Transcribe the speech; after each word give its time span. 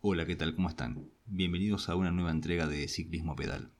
Hola, 0.00 0.26
¿qué 0.26 0.36
tal? 0.36 0.54
¿Cómo 0.54 0.68
están? 0.68 1.10
Bienvenidos 1.26 1.88
a 1.88 1.96
una 1.96 2.12
nueva 2.12 2.30
entrega 2.30 2.68
de 2.68 2.86
Ciclismo 2.86 3.34
Pedal. 3.34 3.72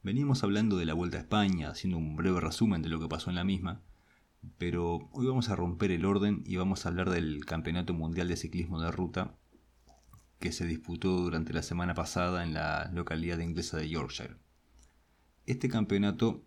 Venimos 0.00 0.44
hablando 0.44 0.76
de 0.76 0.84
la 0.84 0.94
Vuelta 0.94 1.16
a 1.16 1.22
España, 1.22 1.70
haciendo 1.70 1.98
un 1.98 2.14
breve 2.14 2.38
resumen 2.38 2.82
de 2.82 2.88
lo 2.88 3.00
que 3.00 3.08
pasó 3.08 3.30
en 3.30 3.36
la 3.36 3.42
misma, 3.42 3.82
pero 4.58 5.08
hoy 5.10 5.26
vamos 5.26 5.48
a 5.48 5.56
romper 5.56 5.90
el 5.90 6.04
orden 6.04 6.44
y 6.46 6.54
vamos 6.54 6.86
a 6.86 6.90
hablar 6.90 7.10
del 7.10 7.44
Campeonato 7.46 7.92
Mundial 7.94 8.28
de 8.28 8.36
Ciclismo 8.36 8.80
de 8.80 8.92
Ruta 8.92 9.34
que 10.38 10.52
se 10.52 10.68
disputó 10.68 11.16
durante 11.16 11.52
la 11.52 11.64
semana 11.64 11.94
pasada 11.94 12.44
en 12.44 12.54
la 12.54 12.88
localidad 12.94 13.40
inglesa 13.40 13.76
de 13.76 13.88
Yorkshire. 13.88 14.36
Este 15.46 15.68
campeonato 15.68 16.44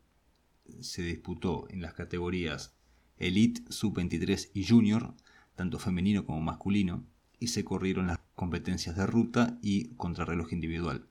se 0.79 1.01
disputó 1.01 1.67
en 1.69 1.81
las 1.81 1.93
categorías 1.93 2.73
Elite, 3.17 3.63
Sub-23 3.69 4.51
y 4.53 4.65
Junior, 4.65 5.13
tanto 5.55 5.77
femenino 5.77 6.25
como 6.25 6.39
masculino, 6.39 7.05
y 7.37 7.47
se 7.47 7.65
corrieron 7.65 8.07
las 8.07 8.19
competencias 8.43 8.97
de 8.97 9.07
ruta 9.07 9.57
y 9.61 9.95
contrarreloj 9.95 10.51
individual. 10.51 11.07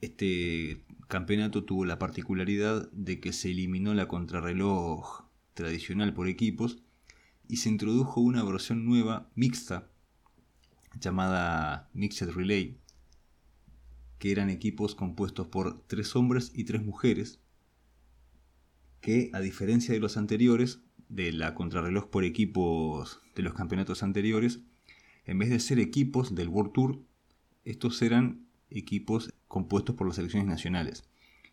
Este 0.00 0.84
campeonato 1.06 1.62
tuvo 1.62 1.84
la 1.84 2.00
particularidad 2.00 2.90
de 2.90 3.20
que 3.20 3.32
se 3.32 3.52
eliminó 3.52 3.94
la 3.94 4.08
contrarreloj 4.08 5.26
tradicional 5.54 6.12
por 6.12 6.26
equipos 6.26 6.82
y 7.46 7.58
se 7.58 7.68
introdujo 7.68 8.20
una 8.20 8.42
versión 8.42 8.84
nueva 8.84 9.30
mixta 9.36 9.88
llamada 10.98 11.88
Mixed 11.94 12.30
Relay, 12.30 12.80
que 14.18 14.32
eran 14.32 14.50
equipos 14.50 14.96
compuestos 14.96 15.46
por 15.46 15.86
tres 15.86 16.16
hombres 16.16 16.50
y 16.52 16.64
tres 16.64 16.82
mujeres, 16.82 17.38
que 19.00 19.30
a 19.32 19.38
diferencia 19.38 19.94
de 19.94 20.00
los 20.00 20.16
anteriores, 20.16 20.80
de 21.08 21.30
la 21.30 21.54
contrarreloj 21.54 22.10
por 22.10 22.24
equipos 22.24 23.20
de 23.36 23.44
los 23.44 23.54
campeonatos 23.54 24.02
anteriores, 24.02 24.64
en 25.30 25.38
vez 25.38 25.48
de 25.48 25.60
ser 25.60 25.78
equipos 25.78 26.34
del 26.34 26.48
World 26.48 26.72
Tour, 26.72 26.98
estos 27.64 28.02
eran 28.02 28.48
equipos 28.68 29.32
compuestos 29.46 29.94
por 29.94 30.08
las 30.08 30.16
selecciones 30.16 30.48
nacionales. 30.48 31.04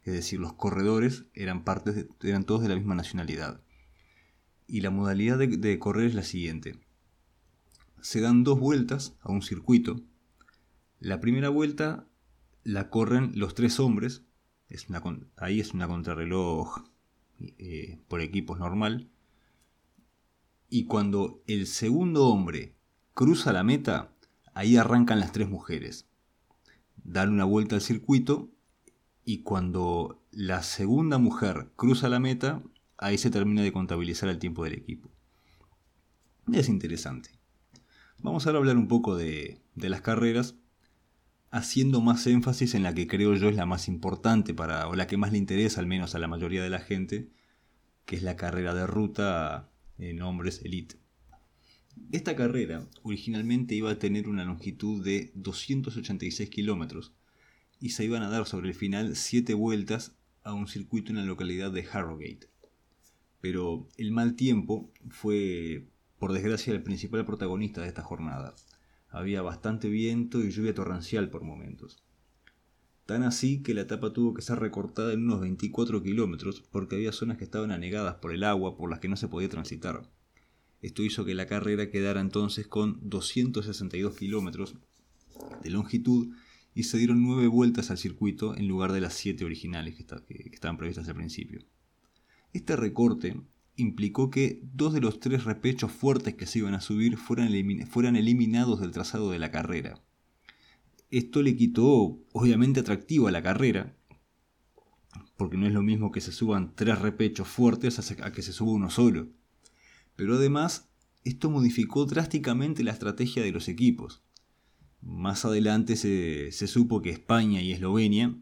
Es 0.01 0.13
decir, 0.13 0.39
los 0.39 0.53
corredores 0.53 1.25
eran, 1.35 1.63
partes 1.63 2.07
eran 2.23 2.43
todos 2.43 2.63
de 2.63 2.69
la 2.69 2.75
misma 2.75 2.95
nacionalidad. 2.95 3.61
Y 4.65 4.81
la 4.81 4.89
modalidad 4.89 5.37
de, 5.37 5.77
correr 5.77 6.07
es 6.07 6.15
la 6.15 6.23
siguiente. 6.23 6.79
Se 8.01 8.19
dan 8.19 8.43
dos 8.43 8.59
vueltas 8.59 9.15
a 9.21 9.31
un 9.31 9.43
circuito. 9.43 10.01
La 10.99 11.19
primera 11.19 11.49
vuelta 11.49 12.07
la 12.63 12.89
corren 12.89 13.33
los 13.35 13.53
tres 13.53 13.79
hombres. 13.79 14.23
Es 14.69 14.87
ahí 15.35 15.59
es 15.59 15.75
una 15.75 15.87
contrarreloj 15.87 16.79
eh, 17.59 17.99
por 18.07 18.21
equipos 18.21 18.57
normal. 18.57 19.07
Y 20.67 20.85
cuando 20.85 21.43
el 21.45 21.67
segundo 21.67 22.25
hombre 22.25 22.76
cruza 23.17 23.51
la 23.51 23.63
meta, 23.63 24.11
ahí 24.53 24.77
arrancan 24.77 25.19
las 25.19 25.31
tres 25.31 25.49
mujeres. 25.49 26.07
Dan 26.97 27.31
una 27.31 27.45
vuelta 27.45 27.73
al 27.73 27.81
circuito 27.81 28.51
y 29.25 29.39
cuando 29.39 30.23
la 30.29 30.61
segunda 30.61 31.17
mujer 31.17 31.71
cruza 31.75 32.09
la 32.09 32.19
meta, 32.19 32.61
ahí 32.95 33.17
se 33.17 33.31
termina 33.31 33.63
de 33.63 33.71
contabilizar 33.71 34.29
el 34.29 34.37
tiempo 34.37 34.63
del 34.63 34.73
equipo. 34.73 35.09
Es 36.53 36.69
interesante. 36.69 37.31
Vamos 38.19 38.45
ahora 38.45 38.59
a 38.59 38.61
hablar 38.61 38.77
un 38.77 38.87
poco 38.87 39.17
de, 39.17 39.63
de 39.73 39.89
las 39.89 40.01
carreras, 40.01 40.53
haciendo 41.49 42.01
más 42.01 42.27
énfasis 42.27 42.75
en 42.75 42.83
la 42.83 42.93
que 42.93 43.07
creo 43.07 43.33
yo 43.33 43.49
es 43.49 43.55
la 43.55 43.65
más 43.65 43.87
importante 43.87 44.53
para, 44.53 44.87
o 44.89 44.95
la 44.95 45.07
que 45.07 45.17
más 45.17 45.31
le 45.31 45.39
interesa 45.39 45.79
al 45.79 45.87
menos 45.87 46.13
a 46.13 46.19
la 46.19 46.27
mayoría 46.27 46.61
de 46.61 46.69
la 46.69 46.81
gente, 46.81 47.31
que 48.05 48.15
es 48.15 48.21
la 48.21 48.35
carrera 48.35 48.75
de 48.75 48.85
ruta 48.85 49.71
en 49.97 50.21
hombres 50.21 50.61
elite. 50.63 51.06
Esta 52.11 52.35
carrera 52.35 52.87
originalmente 53.03 53.75
iba 53.75 53.91
a 53.91 53.99
tener 53.99 54.29
una 54.29 54.45
longitud 54.45 55.03
de 55.03 55.31
286 55.35 56.49
kilómetros 56.49 57.13
y 57.79 57.89
se 57.89 58.05
iban 58.05 58.23
a 58.23 58.29
dar 58.29 58.45
sobre 58.45 58.69
el 58.69 58.75
final 58.75 59.15
7 59.15 59.53
vueltas 59.53 60.15
a 60.43 60.53
un 60.53 60.67
circuito 60.67 61.11
en 61.11 61.17
la 61.17 61.25
localidad 61.25 61.71
de 61.71 61.85
Harrogate. 61.91 62.49
Pero 63.41 63.87
el 63.97 64.11
mal 64.11 64.35
tiempo 64.35 64.91
fue, 65.09 65.87
por 66.17 66.33
desgracia, 66.33 66.73
el 66.73 66.83
principal 66.83 67.25
protagonista 67.25 67.81
de 67.81 67.87
esta 67.87 68.01
jornada. 68.01 68.55
Había 69.09 69.41
bastante 69.41 69.89
viento 69.89 70.43
y 70.43 70.51
lluvia 70.51 70.73
torrencial 70.73 71.29
por 71.29 71.43
momentos. 71.43 72.03
Tan 73.05 73.23
así 73.23 73.63
que 73.63 73.73
la 73.73 73.81
etapa 73.81 74.11
tuvo 74.11 74.33
que 74.33 74.41
ser 74.41 74.59
recortada 74.59 75.13
en 75.13 75.23
unos 75.23 75.39
24 75.41 76.03
kilómetros 76.03 76.61
porque 76.71 76.95
había 76.95 77.11
zonas 77.11 77.37
que 77.37 77.45
estaban 77.45 77.71
anegadas 77.71 78.15
por 78.15 78.33
el 78.33 78.43
agua 78.43 78.75
por 78.75 78.89
las 78.89 78.99
que 78.99 79.07
no 79.07 79.15
se 79.15 79.29
podía 79.29 79.49
transitar. 79.49 80.09
Esto 80.81 81.03
hizo 81.03 81.25
que 81.25 81.33
la 81.33 81.47
carrera 81.47 81.89
quedara 81.89 82.21
entonces 82.21 82.67
con 82.67 82.99
262 83.01 84.15
kilómetros 84.15 84.75
de 85.63 85.69
longitud 85.69 86.29
y 86.77 86.83
se 86.83 86.99
dieron 86.99 87.23
nueve 87.23 87.47
vueltas 87.47 87.89
al 87.89 87.97
circuito 87.97 88.55
en 88.55 88.67
lugar 88.67 88.91
de 88.91 89.01
las 89.01 89.15
siete 89.15 89.43
originales 89.43 89.95
que, 89.95 90.05
estaban 90.53 90.77
previstas 90.77 91.07
al 91.07 91.15
principio. 91.15 91.61
Este 92.53 92.75
recorte 92.75 93.41
implicó 93.75 94.29
que 94.29 94.61
dos 94.61 94.93
de 94.93 95.01
los 95.01 95.19
tres 95.19 95.43
repechos 95.43 95.91
fuertes 95.91 96.35
que 96.35 96.45
se 96.45 96.59
iban 96.59 96.75
a 96.75 96.81
subir 96.81 97.17
fueran, 97.17 97.51
fueran 97.87 98.15
eliminados 98.15 98.79
del 98.79 98.91
trazado 98.91 99.31
de 99.31 99.39
la 99.39 99.49
carrera. 99.49 100.03
Esto 101.09 101.41
le 101.41 101.55
quitó 101.55 102.19
obviamente 102.33 102.81
atractivo 102.81 103.27
a 103.27 103.31
la 103.31 103.41
carrera, 103.41 103.95
porque 105.35 105.57
no 105.57 105.65
es 105.65 105.73
lo 105.73 105.81
mismo 105.81 106.11
que 106.11 106.21
se 106.21 106.31
suban 106.31 106.75
tres 106.75 106.99
repechos 106.99 107.47
fuertes 107.47 108.11
a 108.21 108.31
que 108.31 108.41
se 108.41 108.53
suba 108.53 108.73
uno 108.73 108.89
solo. 108.89 109.29
Pero 110.17 110.35
además, 110.35 110.89
esto 111.23 111.49
modificó 111.49 112.05
drásticamente 112.05 112.83
la 112.83 112.91
estrategia 112.91 113.43
de 113.43 113.51
los 113.51 113.69
equipos. 113.69 114.23
Más 114.99 115.45
adelante 115.45 115.95
se, 115.95 116.51
supo 116.51 117.01
que 117.01 117.11
España 117.11 117.61
y 117.61 117.71
Eslovenia 117.71 118.35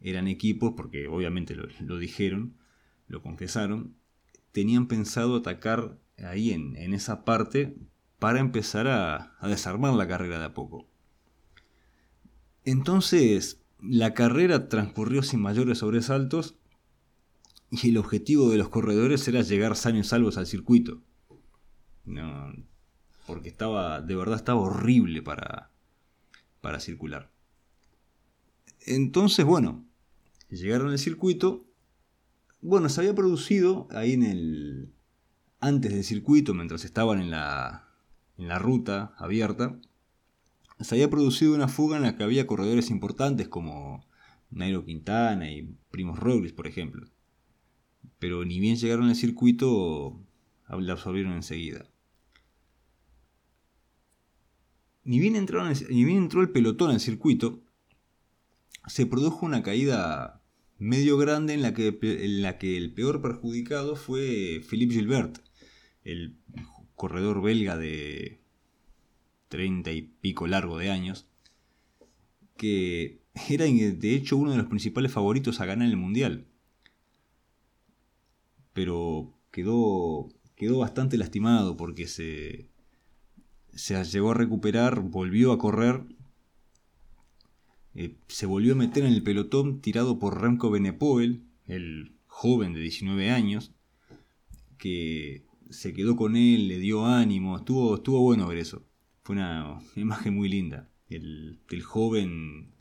eran 0.00 0.28
equipos, 0.28 0.74
porque 0.76 1.08
obviamente 1.08 1.54
lo, 1.54 1.98
dijeron, 1.98 2.56
lo 3.08 3.20
confesaron, 3.20 3.96
tenían 4.52 4.86
pensado 4.86 5.36
atacar 5.36 5.98
ahí 6.18 6.52
en, 6.52 6.76
esa 6.94 7.24
parte 7.24 7.76
para 8.20 8.38
empezar 8.38 8.86
a, 8.86 9.36
a, 9.40 9.48
desarmar 9.48 9.92
la 9.94 10.06
carrera 10.06 10.38
de 10.38 10.44
a 10.44 10.54
poco. 10.54 10.88
Entonces, 12.64 13.60
la 13.80 14.14
carrera 14.14 14.68
transcurrió 14.68 15.24
sin 15.24 15.40
mayores 15.40 15.78
sobresaltos 15.78 16.59
y 17.70 17.88
el 17.88 17.98
objetivo 17.98 18.50
de 18.50 18.58
los 18.58 18.68
corredores 18.68 19.26
era 19.28 19.42
llegar 19.42 19.76
sanos 19.76 20.06
y 20.06 20.08
salvos 20.08 20.36
al 20.36 20.46
circuito. 20.46 21.00
No, 22.04 22.52
porque 23.26 23.48
estaba, 23.48 24.00
de 24.00 24.16
verdad 24.16 24.36
estaba 24.36 24.60
horrible 24.60 25.22
para, 25.22 25.70
para 26.60 26.80
circular. 26.80 27.30
Entonces, 28.86 29.44
bueno, 29.44 29.84
llegaron 30.48 30.88
al 30.88 30.98
circuito. 30.98 31.64
Bueno, 32.60 32.88
se 32.88 33.00
había 33.00 33.14
producido 33.14 33.86
ahí 33.92 34.14
en 34.14 34.24
el. 34.24 34.92
Antes 35.60 35.92
del 35.92 36.04
circuito, 36.04 36.54
mientras 36.54 36.84
estaban 36.86 37.20
en 37.20 37.30
la, 37.30 37.90
en 38.38 38.48
la 38.48 38.58
ruta 38.58 39.14
abierta, 39.18 39.78
se 40.80 40.94
había 40.94 41.10
producido 41.10 41.54
una 41.54 41.68
fuga 41.68 41.98
en 41.98 42.02
la 42.02 42.16
que 42.16 42.24
había 42.24 42.46
corredores 42.46 42.88
importantes 42.88 43.46
como 43.46 44.06
Nairo 44.50 44.86
Quintana 44.86 45.52
y 45.52 45.76
Primos 45.90 46.18
Roglic, 46.18 46.54
por 46.54 46.66
ejemplo 46.66 47.06
pero 48.18 48.44
ni 48.44 48.60
bien 48.60 48.76
llegaron 48.76 49.08
al 49.08 49.16
circuito, 49.16 50.20
la 50.68 50.92
absorbieron 50.92 51.32
enseguida. 51.32 51.86
Ni 55.04 55.18
bien, 55.18 55.32
ni 55.90 56.04
bien 56.04 56.18
entró 56.18 56.42
el 56.42 56.50
pelotón 56.50 56.90
al 56.90 57.00
circuito, 57.00 57.62
se 58.86 59.06
produjo 59.06 59.46
una 59.46 59.62
caída 59.62 60.42
medio 60.78 61.16
grande 61.16 61.54
en 61.54 61.62
la 61.62 61.74
que, 61.74 61.98
en 62.02 62.42
la 62.42 62.58
que 62.58 62.76
el 62.76 62.92
peor 62.92 63.22
perjudicado 63.22 63.96
fue 63.96 64.62
Philippe 64.68 64.94
Gilbert, 64.94 65.38
el 66.04 66.36
corredor 66.94 67.42
belga 67.42 67.76
de 67.76 68.40
treinta 69.48 69.92
y 69.92 70.02
pico 70.02 70.46
largo 70.46 70.78
de 70.78 70.90
años, 70.90 71.26
que 72.56 73.22
era 73.48 73.64
de 73.64 74.14
hecho 74.14 74.36
uno 74.36 74.52
de 74.52 74.58
los 74.58 74.66
principales 74.66 75.12
favoritos 75.12 75.60
a 75.60 75.66
ganar 75.66 75.88
el 75.88 75.96
Mundial 75.96 76.49
pero 78.72 79.34
quedó, 79.50 80.28
quedó 80.56 80.78
bastante 80.78 81.16
lastimado 81.16 81.76
porque 81.76 82.06
se, 82.06 82.68
se 83.74 84.02
llegó 84.04 84.30
a 84.32 84.34
recuperar, 84.34 85.00
volvió 85.00 85.52
a 85.52 85.58
correr, 85.58 86.04
eh, 87.94 88.16
se 88.28 88.46
volvió 88.46 88.74
a 88.74 88.76
meter 88.76 89.04
en 89.04 89.12
el 89.12 89.22
pelotón 89.22 89.80
tirado 89.80 90.18
por 90.18 90.40
Remco 90.40 90.70
Benepoel, 90.70 91.44
el 91.66 92.16
joven 92.26 92.72
de 92.72 92.80
19 92.80 93.30
años, 93.30 93.72
que 94.78 95.44
se 95.70 95.92
quedó 95.92 96.16
con 96.16 96.36
él, 96.36 96.68
le 96.68 96.78
dio 96.78 97.06
ánimo, 97.06 97.56
estuvo, 97.56 97.96
estuvo 97.96 98.20
bueno 98.20 98.46
ver 98.46 98.58
eso. 98.58 98.86
Fue 99.22 99.34
una 99.34 99.80
imagen 99.96 100.34
muy 100.34 100.48
linda. 100.48 100.88
El, 101.08 101.60
joven 101.84 102.72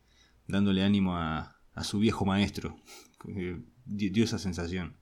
dándole 0.48 0.84
ánimo 0.84 1.16
a, 1.16 1.60
a 1.74 1.84
su 1.84 2.00
viejo 2.00 2.26
maestro. 2.26 2.78
Dio 3.86 4.24
esa 4.24 4.38
sensación 4.38 4.99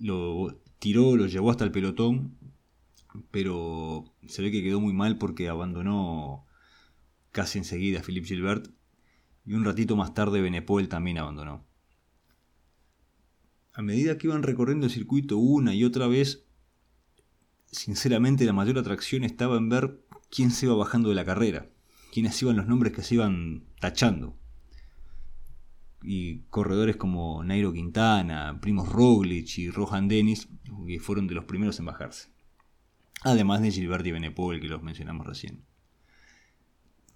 lo 0.00 0.60
tiró, 0.78 1.16
lo 1.16 1.26
llevó 1.26 1.50
hasta 1.50 1.64
el 1.64 1.72
pelotón, 1.72 2.36
pero 3.30 4.04
se 4.26 4.42
ve 4.42 4.50
que 4.50 4.62
quedó 4.62 4.80
muy 4.80 4.92
mal 4.92 5.18
porque 5.18 5.48
abandonó 5.48 6.46
casi 7.30 7.58
enseguida 7.58 8.02
Philippe 8.02 8.28
Gilbert 8.28 8.70
y 9.44 9.54
un 9.54 9.64
ratito 9.64 9.96
más 9.96 10.14
tarde 10.14 10.40
Benepol 10.40 10.88
también 10.88 11.18
abandonó. 11.18 11.64
A 13.72 13.82
medida 13.82 14.16
que 14.16 14.26
iban 14.26 14.42
recorriendo 14.42 14.86
el 14.86 14.92
circuito 14.92 15.36
una 15.36 15.74
y 15.74 15.84
otra 15.84 16.06
vez, 16.06 16.46
sinceramente 17.70 18.44
la 18.44 18.52
mayor 18.52 18.78
atracción 18.78 19.22
estaba 19.22 19.56
en 19.58 19.68
ver 19.68 20.00
quién 20.30 20.50
se 20.50 20.66
iba 20.66 20.74
bajando 20.74 21.10
de 21.10 21.14
la 21.14 21.24
carrera, 21.24 21.68
quiénes 22.12 22.40
iban 22.42 22.56
los 22.56 22.66
nombres 22.66 22.92
que 22.92 23.02
se 23.02 23.16
iban 23.16 23.64
tachando. 23.78 24.38
Y 26.08 26.42
corredores 26.50 26.94
como 26.94 27.42
Nairo 27.42 27.72
Quintana, 27.72 28.60
Primos 28.60 28.88
Roglic 28.88 29.58
y 29.58 29.70
Rohan 29.70 30.06
Dennis, 30.06 30.48
que 30.86 31.00
fueron 31.00 31.26
de 31.26 31.34
los 31.34 31.46
primeros 31.46 31.80
en 31.80 31.86
bajarse. 31.86 32.28
Además 33.22 33.60
de 33.60 33.72
Gilberti 33.72 34.12
Benepol, 34.12 34.60
que 34.60 34.68
los 34.68 34.84
mencionamos 34.84 35.26
recién. 35.26 35.64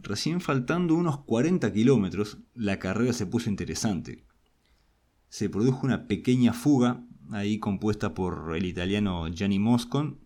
Recién 0.01 0.41
faltando 0.41 0.97
unos 0.97 1.19
40 1.19 1.73
kilómetros, 1.73 2.39
la 2.55 2.81
carrera 2.81 3.13
se 3.13 3.27
puso 3.27 3.49
interesante. 3.49 4.25
Se 5.29 5.49
produjo 5.49 5.87
una 5.87 6.09
pequeña 6.09 6.53
fuga, 6.53 7.05
ahí 7.31 7.61
compuesta 7.61 8.13
por 8.13 8.57
el 8.57 8.67
italiano 8.67 9.29
Gianni 9.29 9.61
Moscon, 9.61 10.19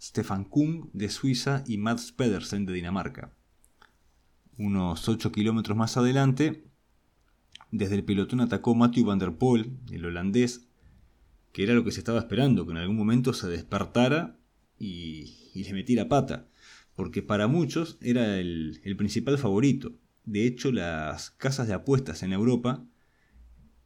Stefan 0.00 0.44
Kung 0.44 0.88
de 0.94 1.10
Suiza 1.10 1.64
y 1.66 1.76
Mats 1.76 2.12
Pedersen 2.12 2.64
de 2.64 2.72
Dinamarca. 2.72 3.30
Unos 4.56 5.06
8 5.06 5.32
kilómetros 5.32 5.76
más 5.76 5.98
adelante, 5.98 6.64
desde 7.76 7.96
el 7.96 8.04
pelotón 8.04 8.40
atacó 8.40 8.74
Matthew 8.74 9.06
van 9.06 9.18
der 9.18 9.36
Poel, 9.36 9.78
el 9.90 10.04
holandés, 10.04 10.68
que 11.52 11.62
era 11.62 11.74
lo 11.74 11.84
que 11.84 11.92
se 11.92 12.00
estaba 12.00 12.18
esperando, 12.18 12.66
que 12.66 12.72
en 12.72 12.78
algún 12.78 12.96
momento 12.96 13.32
se 13.32 13.48
despertara 13.48 14.38
y, 14.78 15.52
le 15.54 15.72
metiera 15.72 16.08
pata, 16.08 16.48
porque 16.94 17.22
para 17.22 17.46
muchos 17.46 17.98
era 18.02 18.38
el, 18.38 18.80
principal 18.98 19.38
favorito. 19.38 19.92
De 20.24 20.46
hecho, 20.46 20.72
las 20.72 21.30
casas 21.30 21.68
de 21.68 21.74
apuestas 21.74 22.22
en 22.22 22.32
Europa, 22.32 22.84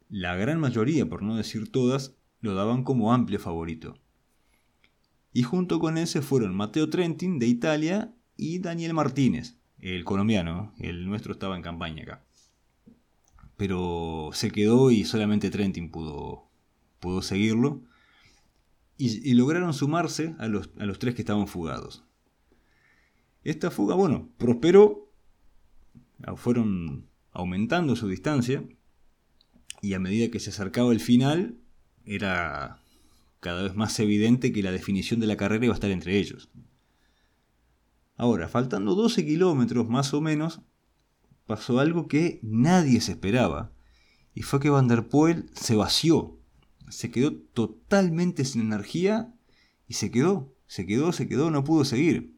la 0.09 0.35
gran 0.35 0.59
mayoría, 0.59 1.07
por 1.07 1.23
no 1.23 1.37
decir 1.37 1.71
todas, 1.71 2.17
lo 2.41 2.55
daban 2.55 2.83
como 2.83 3.13
amplio 3.13 3.39
favorito. 3.39 3.97
Y 5.31 5.43
junto 5.43 5.79
con 5.79 5.97
él 5.97 6.07
se 6.07 6.21
fueron 6.21 6.53
Mateo 6.53 6.89
Trentin 6.89 7.39
de 7.39 7.47
Italia 7.47 8.13
y 8.35 8.59
Daniel 8.59 8.93
Martínez, 8.93 9.59
el 9.79 10.03
colombiano, 10.03 10.73
el 10.77 11.05
nuestro 11.05 11.31
estaba 11.31 11.55
en 11.55 11.61
campaña 11.61 12.03
acá. 12.03 12.25
Pero 13.61 14.31
se 14.33 14.49
quedó 14.49 14.89
y 14.89 15.03
solamente 15.03 15.51
Trentin 15.51 15.91
pudo, 15.91 16.49
pudo 16.99 17.21
seguirlo 17.21 17.83
y, 18.97 19.35
lograron 19.35 19.71
sumarse 19.75 20.33
a 20.39 20.47
los, 20.47 20.71
a 20.79 20.87
los 20.87 20.97
tres 20.97 21.13
que 21.13 21.21
estaban 21.21 21.47
fugados. 21.47 22.03
Esta 23.43 23.69
fuga, 23.69 23.93
bueno, 23.93 24.31
prosperó, 24.39 25.13
fueron 26.37 27.05
aumentando 27.33 27.95
su 27.95 28.07
distancia 28.07 28.63
y 29.79 29.93
a 29.93 29.99
medida 29.99 30.31
que 30.31 30.39
se 30.39 30.49
acercaba 30.49 30.91
el 30.91 30.99
final 30.99 31.59
era 32.03 32.81
cada 33.41 33.61
vez 33.61 33.75
más 33.75 33.99
evidente 33.99 34.51
que 34.51 34.63
la 34.63 34.71
definición 34.71 35.19
de 35.19 35.27
la 35.27 35.37
carrera 35.37 35.65
iba 35.65 35.73
a 35.73 35.77
estar 35.77 35.91
entre 35.91 36.17
ellos. 36.17 36.49
Ahora, 38.17 38.47
faltando 38.47 38.95
12 38.95 39.23
kilómetros 39.23 39.87
más 39.87 40.15
o 40.15 40.21
menos, 40.21 40.61
pasó 41.51 41.79
algo 41.79 42.07
que 42.07 42.39
nadie 42.41 43.01
se 43.01 43.11
esperaba, 43.11 43.71
y 44.33 44.43
fue 44.43 44.59
que 44.59 44.69
Van 44.69 44.87
der 44.87 45.09
Poel 45.09 45.49
se 45.53 45.75
vació 45.75 46.41
se 46.91 47.09
quedó 47.09 47.33
totalmente 47.33 48.45
sin 48.45 48.61
energía 48.61 49.33
y 49.87 49.93
se 49.93 50.11
quedó, 50.11 50.53
se 50.67 50.85
quedó, 50.85 51.11
se 51.11 51.27
quedó, 51.27 51.49
no 51.49 51.63
pudo 51.63 51.85
seguir. 51.85 52.35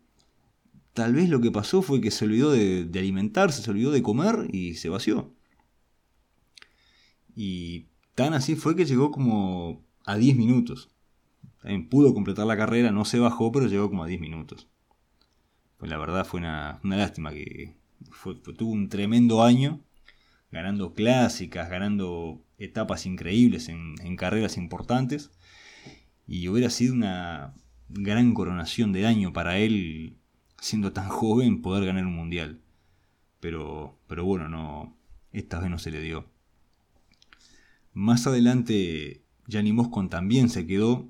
Tal 0.94 1.16
vez 1.16 1.30
lo 1.30 1.42
que 1.42 1.52
pasó 1.52 1.82
fue 1.82 2.02
que 2.02 2.12
se 2.12 2.26
olvidó 2.26 2.52
de, 2.52 2.90
alimentarse, 2.94 3.64
se 3.64 3.72
olvidó 3.72 3.92
de 3.92 4.04
comer 4.04 4.48
y 4.52 4.76
se 4.76 4.90
vació. 4.90 5.34
Y 7.36 7.88
tan 8.14 8.34
así 8.34 8.56
fue 8.56 8.76
que 8.76 8.86
llegó 8.86 9.10
como 9.10 9.84
a 10.06 10.18
10 10.18 10.38
minutos. 10.38 10.90
También 11.62 11.90
pudo 11.90 12.14
completar 12.14 12.46
la 12.46 12.58
carrera, 12.58 12.92
no 12.92 13.06
se 13.06 13.20
bajó, 13.20 13.52
pero 13.52 13.68
llegó 13.68 13.90
como 13.90 14.04
a 14.04 14.08
10 14.08 14.22
minutos. 14.22 14.68
Pues 15.78 15.90
la 15.90 15.98
verdad 15.98 16.26
fue 16.26 16.40
una, 16.40 16.80
lástima 16.84 17.32
que 17.32 17.76
tuvo 18.58 18.72
un 18.72 18.90
tremendo 18.90 19.44
año, 19.44 19.82
ganando 20.52 20.94
clásicas, 20.94 21.70
ganando 21.70 22.44
etapas 22.58 23.06
increíbles 23.06 23.70
en, 23.70 24.16
carreras 24.16 24.58
importantes. 24.58 25.32
Y 26.28 26.48
hubiera 26.48 26.70
sido 26.70 26.94
una 26.94 27.54
gran 27.90 28.34
coronación 28.34 28.94
de 28.94 29.06
año 29.06 29.34
para 29.34 29.58
él, 29.58 30.18
siendo 30.62 30.94
tan 30.94 31.10
joven, 31.10 31.62
poder 31.62 31.86
ganar 31.86 32.06
un 32.06 32.16
mundial. 32.16 32.62
Pero, 33.40 33.98
pero 34.08 34.26
bueno, 34.26 34.48
no, 34.48 34.96
esta 35.32 35.60
vez 35.60 35.70
no 35.70 35.80
se 35.80 35.92
le 35.92 36.02
dio. 36.02 36.30
Más 37.94 38.26
adelante, 38.26 39.24
Gianni 39.48 39.74
Moscon 39.74 40.10
también 40.10 40.50
se 40.50 40.66
quedó, 40.66 41.10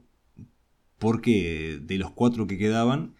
porque 0.97 1.79
de 1.81 1.97
los 1.97 2.11
cuatro 2.11 2.47
que 2.47 2.57
quedaban, 2.57 3.15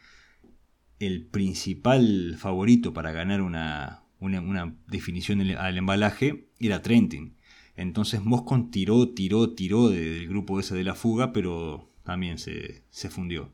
el 0.99 1.25
principal 1.25 2.35
favorito 2.37 2.93
para 2.93 3.11
ganar 3.11 3.41
una, 3.41 4.03
una 4.19 4.75
definición 4.87 5.41
al 5.41 5.77
embalaje 5.77 6.47
era 6.59 6.81
Trentin. 6.81 7.35
Entonces 7.75 8.23
Moscon 8.23 8.71
tiró, 8.71 9.09
tiró, 9.09 9.53
tiró 9.53 9.89
del 9.89 10.27
grupo 10.27 10.59
ese 10.59 10.75
de 10.75 10.83
la 10.83 10.95
fuga, 10.95 11.33
pero 11.33 11.89
también 12.03 12.37
se, 12.37 12.83
se 12.89 13.09
fundió. 13.09 13.51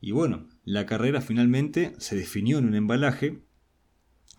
Y 0.00 0.12
bueno, 0.12 0.46
la 0.64 0.86
carrera 0.86 1.20
finalmente 1.20 1.94
se 1.98 2.16
definió 2.16 2.58
en 2.58 2.66
un 2.66 2.74
embalaje 2.74 3.42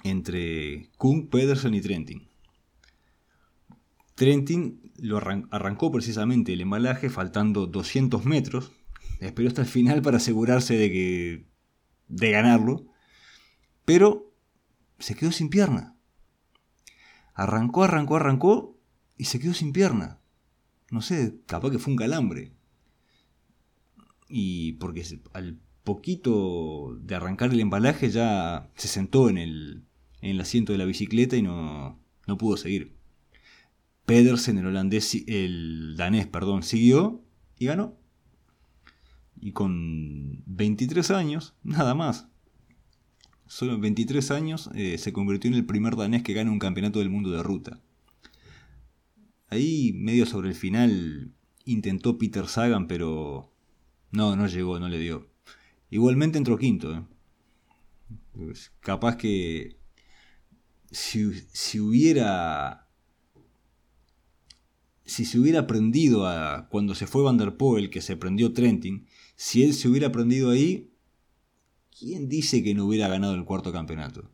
entre 0.03 0.89
Kung, 0.97 1.29
Pedersen 1.29 1.73
y 1.73 1.81
Trentin. 1.81 2.27
Trentin 4.15 4.91
lo 4.97 5.17
arrancó 5.17 5.91
precisamente 5.91 6.53
el 6.53 6.61
embalaje 6.61 7.09
faltando 7.09 7.67
200 7.67 8.25
metros. 8.25 8.71
Esperó 9.19 9.49
hasta 9.49 9.61
el 9.61 9.67
final 9.67 10.01
para 10.01 10.17
asegurarse 10.17 10.77
de 10.77 10.91
que 10.91 11.45
de 12.07 12.31
ganarlo, 12.31 12.87
pero 13.85 14.33
se 14.97 15.15
quedó 15.15 15.31
sin 15.31 15.49
pierna. 15.49 15.95
Arrancó, 17.33 17.83
arrancó, 17.83 18.15
arrancó 18.15 18.77
y 19.17 19.25
se 19.25 19.39
quedó 19.39 19.53
sin 19.53 19.71
pierna. 19.71 20.19
No 20.91 21.01
sé, 21.01 21.39
capaz 21.45 21.71
que 21.71 21.79
fue 21.79 21.93
un 21.93 21.97
calambre. 21.97 22.53
Y 24.27 24.73
porque 24.73 25.05
al 25.33 25.59
poquito 25.83 26.97
de 27.01 27.15
arrancar 27.15 27.51
el 27.51 27.59
embalaje 27.59 28.09
ya 28.09 28.69
se 28.75 28.87
sentó 28.87 29.29
en 29.29 29.37
el, 29.37 29.85
en 30.21 30.31
el 30.31 30.41
asiento 30.41 30.71
de 30.71 30.77
la 30.77 30.85
bicicleta 30.85 31.35
y 31.35 31.41
no, 31.41 31.99
no 32.27 32.37
pudo 32.37 32.57
seguir. 32.57 32.95
Pedersen, 34.05 34.57
el 34.57 34.67
holandés, 34.67 35.15
el 35.27 35.95
danés, 35.97 36.27
perdón, 36.27 36.63
siguió 36.63 37.23
y 37.57 37.65
ganó. 37.65 37.97
Y 39.41 39.51
con 39.53 40.43
23 40.45 41.11
años, 41.11 41.55
nada 41.63 41.95
más, 41.95 42.27
solo 43.47 43.73
en 43.73 43.81
23 43.81 44.31
años, 44.31 44.69
eh, 44.75 44.97
se 44.97 45.13
convirtió 45.13 45.49
en 45.49 45.55
el 45.55 45.65
primer 45.65 45.95
danés 45.95 46.23
que 46.23 46.33
gana 46.33 46.51
un 46.51 46.59
campeonato 46.59 46.99
del 46.99 47.09
mundo 47.09 47.31
de 47.31 47.43
ruta. 47.43 47.81
Ahí, 49.49 49.93
medio 49.93 50.25
sobre 50.25 50.49
el 50.49 50.55
final, 50.55 51.33
intentó 51.65 52.17
Peter 52.17 52.47
Sagan, 52.47 52.87
pero 52.87 53.51
no, 54.11 54.35
no 54.35 54.47
llegó, 54.47 54.79
no 54.79 54.89
le 54.89 54.99
dio. 54.99 55.29
Igualmente 55.89 56.37
entró 56.37 56.57
quinto. 56.57 56.93
¿eh? 56.93 57.03
Pues, 58.33 58.71
capaz 58.79 59.17
que 59.17 59.77
si, 60.91 61.33
si, 61.51 61.79
hubiera... 61.79 62.87
Si 65.05 65.25
se 65.25 65.39
hubiera 65.39 65.61
aprendido 65.61 66.27
a 66.27 66.67
cuando 66.69 66.93
se 66.93 67.07
fue 67.07 67.23
Van 67.23 67.37
der 67.37 67.57
Poel, 67.57 67.89
que 67.89 68.01
se 68.01 68.15
prendió 68.15 68.53
Trentin, 68.53 69.07
si 69.39 69.63
él 69.63 69.73
se 69.73 69.87
hubiera 69.87 70.07
aprendido 70.07 70.49
ahí, 70.49 70.89
¿Quién 71.99 72.29
dice 72.29 72.63
que 72.63 72.73
no 72.73 72.85
hubiera 72.85 73.09
ganado 73.09 73.35
el 73.35 73.43
cuarto 73.43 73.73
campeonato? 73.73 74.29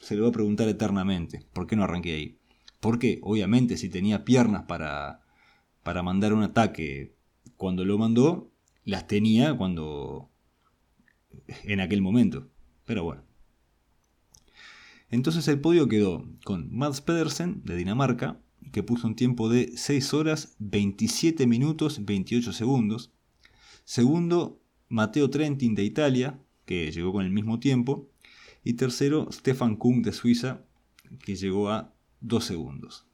se 0.00 0.16
lo 0.16 0.22
va 0.24 0.28
a 0.28 0.32
preguntar 0.32 0.68
eternamente. 0.68 1.44
¿Por 1.52 1.66
qué 1.66 1.76
no 1.76 1.84
arranqué 1.84 2.14
ahí? 2.14 2.38
Porque, 2.80 3.20
obviamente, 3.22 3.76
si 3.76 3.88
tenía 3.88 4.24
piernas 4.24 4.64
para, 4.66 5.20
para 5.84 6.02
mandar 6.02 6.32
un 6.32 6.42
ataque 6.42 7.14
cuando 7.56 7.84
lo 7.84 7.98
mandó, 7.98 8.50
las 8.84 9.06
tenía 9.06 9.56
cuando. 9.56 10.28
en 11.64 11.80
aquel 11.80 12.02
momento. 12.02 12.48
Pero 12.84 13.04
bueno. 13.04 13.22
Entonces 15.08 15.46
el 15.48 15.60
podio 15.60 15.88
quedó 15.88 16.28
con 16.44 16.74
Mads 16.76 17.00
Pedersen 17.00 17.62
de 17.64 17.76
Dinamarca, 17.76 18.40
que 18.72 18.82
puso 18.82 19.06
un 19.06 19.16
tiempo 19.16 19.48
de 19.48 19.72
6 19.76 20.14
horas 20.14 20.56
27 20.58 21.46
minutos 21.46 22.04
28 22.04 22.52
segundos. 22.52 23.12
Segundo, 23.84 24.60
Mateo 24.88 25.30
Trentin 25.30 25.74
de 25.74 25.84
Italia, 25.84 26.40
que 26.66 26.90
llegó 26.92 27.12
con 27.12 27.24
el 27.24 27.30
mismo 27.30 27.60
tiempo, 27.60 28.10
y 28.64 28.74
tercero 28.74 29.28
Stefan 29.32 29.76
Kung 29.76 30.04
de 30.04 30.12
Suiza, 30.12 30.64
que 31.24 31.36
llegó 31.36 31.70
a 31.70 31.94
2 32.20 32.44
segundos. 32.44 33.06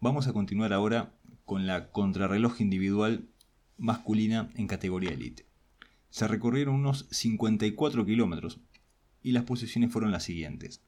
Vamos 0.00 0.26
a 0.28 0.32
continuar 0.32 0.72
ahora 0.72 1.14
con 1.44 1.66
la 1.66 1.90
contrarreloj 1.90 2.60
individual 2.60 3.28
masculina 3.78 4.50
en 4.54 4.66
categoría 4.66 5.10
elite. 5.10 5.46
Se 6.10 6.28
recorrieron 6.28 6.74
unos 6.74 7.06
54 7.10 8.04
kilómetros 8.04 8.60
y 9.22 9.32
las 9.32 9.44
posiciones 9.44 9.92
fueron 9.92 10.12
las 10.12 10.24
siguientes. 10.24 10.82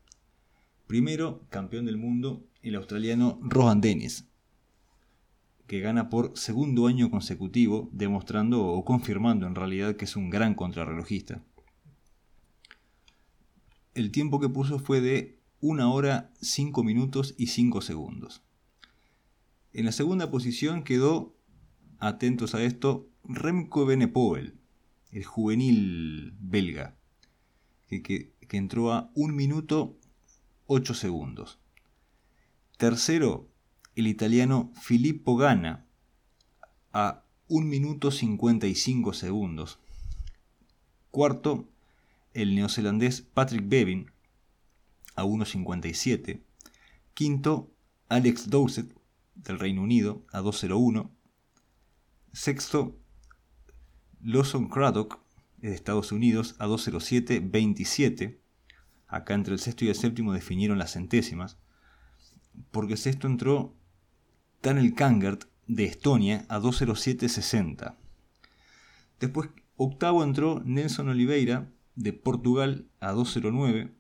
Primero, 0.87 1.47
campeón 1.51 1.87
del 1.87 1.97
mundo, 1.97 2.45
el 2.63 2.75
australiano 2.75 3.39
Rohan 3.43 3.81
Dennis, 3.81 4.27
que 5.67 5.81
gana 5.81 6.11
por 6.11 6.37
segundo 6.37 6.87
año 6.87 7.11
consecutivo, 7.11 7.89
demostrando 7.93 8.67
o 8.67 8.85
confirmando 8.85 9.47
en 9.47 9.55
realidad 9.55 9.97
que 9.97 10.05
es 10.05 10.17
un 10.17 10.29
gran 10.29 10.55
contrarrelojista. 10.55 11.45
El 13.95 14.11
tiempo 14.11 14.41
que 14.41 14.49
puso 14.49 14.79
fue 14.79 15.01
de 15.01 15.39
1 15.61 15.93
hora 15.93 16.33
5 16.41 16.83
minutos 16.83 17.35
y 17.37 17.49
5 17.49 17.83
segundos. 17.83 18.43
En 19.73 19.85
la 19.85 19.93
segunda 19.93 20.31
posición 20.31 20.83
quedó, 20.83 21.37
atentos 21.99 22.55
a 22.55 22.63
esto, 22.63 23.09
Remco 23.25 23.87
Benepoel, 23.87 24.59
el 25.13 25.25
juvenil 25.25 26.35
belga, 26.41 26.97
que, 27.87 28.03
que, 28.03 28.33
entró 28.57 28.93
a 28.93 29.11
1 29.15 29.35
minuto 29.35 29.97
8 30.67 30.95
segundos. 30.95 31.61
Tercero, 32.81 33.47
el 33.95 34.07
italiano 34.07 34.73
Filippo 34.81 35.37
Gana 35.37 35.85
a 36.95 37.25
1 37.49 37.67
minuto 37.67 38.11
55 38.11 39.13
segundos. 39.13 39.79
Cuarto, 41.11 41.69
el 42.33 42.55
neozelandés 42.55 43.21
Patrick 43.21 43.69
Bevin 43.69 44.11
a 45.15 45.25
1.57. 45.25 46.41
Quinto, 47.13 47.71
Alex 48.09 48.49
Dowsett 48.49 48.91
del 49.35 49.59
Reino 49.59 49.83
Unido 49.83 50.25
a 50.33 50.41
2.01. 50.41 51.11
Sexto, 52.33 52.97
Lawson 54.23 54.71
Craddock 54.71 55.19
de 55.59 55.75
Estados 55.75 56.13
Unidos 56.13 56.57
a 56.59 56.67
2.07.27. 56.67 58.39
Acá 59.07 59.35
entre 59.35 59.53
el 59.53 59.61
sexto 59.61 59.85
y 59.85 59.89
el 59.89 59.95
séptimo 59.97 60.33
definieron 60.33 60.79
las 60.79 60.95
centésimas. 60.95 61.59
Porque 62.71 62.97
sexto 62.97 63.27
entró 63.27 63.75
Daniel 64.63 64.95
Kangert 64.95 65.45
de 65.67 65.85
Estonia 65.85 66.45
a 66.49 66.59
2.07.60. 66.59 67.95
Después 69.21 69.51
octavo 69.77 70.25
entró 70.25 70.63
Nelson 70.65 71.09
Oliveira 71.09 71.71
de 71.95 72.13
Portugal 72.13 72.87
a 73.01 73.13
2.09. 73.13 73.93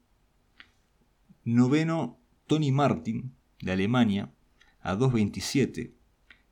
Noveno 1.44 2.18
Tony 2.46 2.72
Martin 2.72 3.34
de 3.60 3.72
Alemania 3.72 4.32
a 4.80 4.96
2.27. 4.96 5.92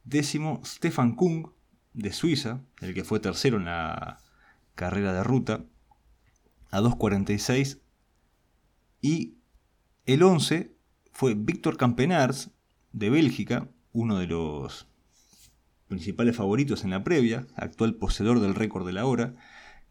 Décimo 0.05 0.63
Stefan 0.65 1.15
Kung 1.15 1.49
de 1.93 2.13
Suiza, 2.13 2.63
el 2.81 2.95
que 2.95 3.05
fue 3.05 3.21
tercero 3.21 3.57
en 3.57 3.65
la 3.67 4.19
carrera 4.75 5.13
de 5.13 5.25
ruta, 5.25 5.65
a 6.71 6.81
2.46. 6.81 7.81
Y 9.01 9.35
el 10.07 10.23
11 10.23 10.78
fue 11.19 11.35
Víctor 11.35 11.77
Campenars 11.77 12.53
de 12.93 13.11
Bélgica, 13.11 13.69
uno 13.91 14.21
de 14.21 14.29
los 14.29 14.87
principales 15.89 16.37
favoritos 16.37 16.85
en 16.85 16.91
la 16.91 17.03
previa, 17.03 17.49
actual 17.57 17.97
poseedor 17.97 18.39
del 18.39 18.55
récord 18.55 18.87
de 18.87 18.93
la 18.93 19.05
hora, 19.05 19.35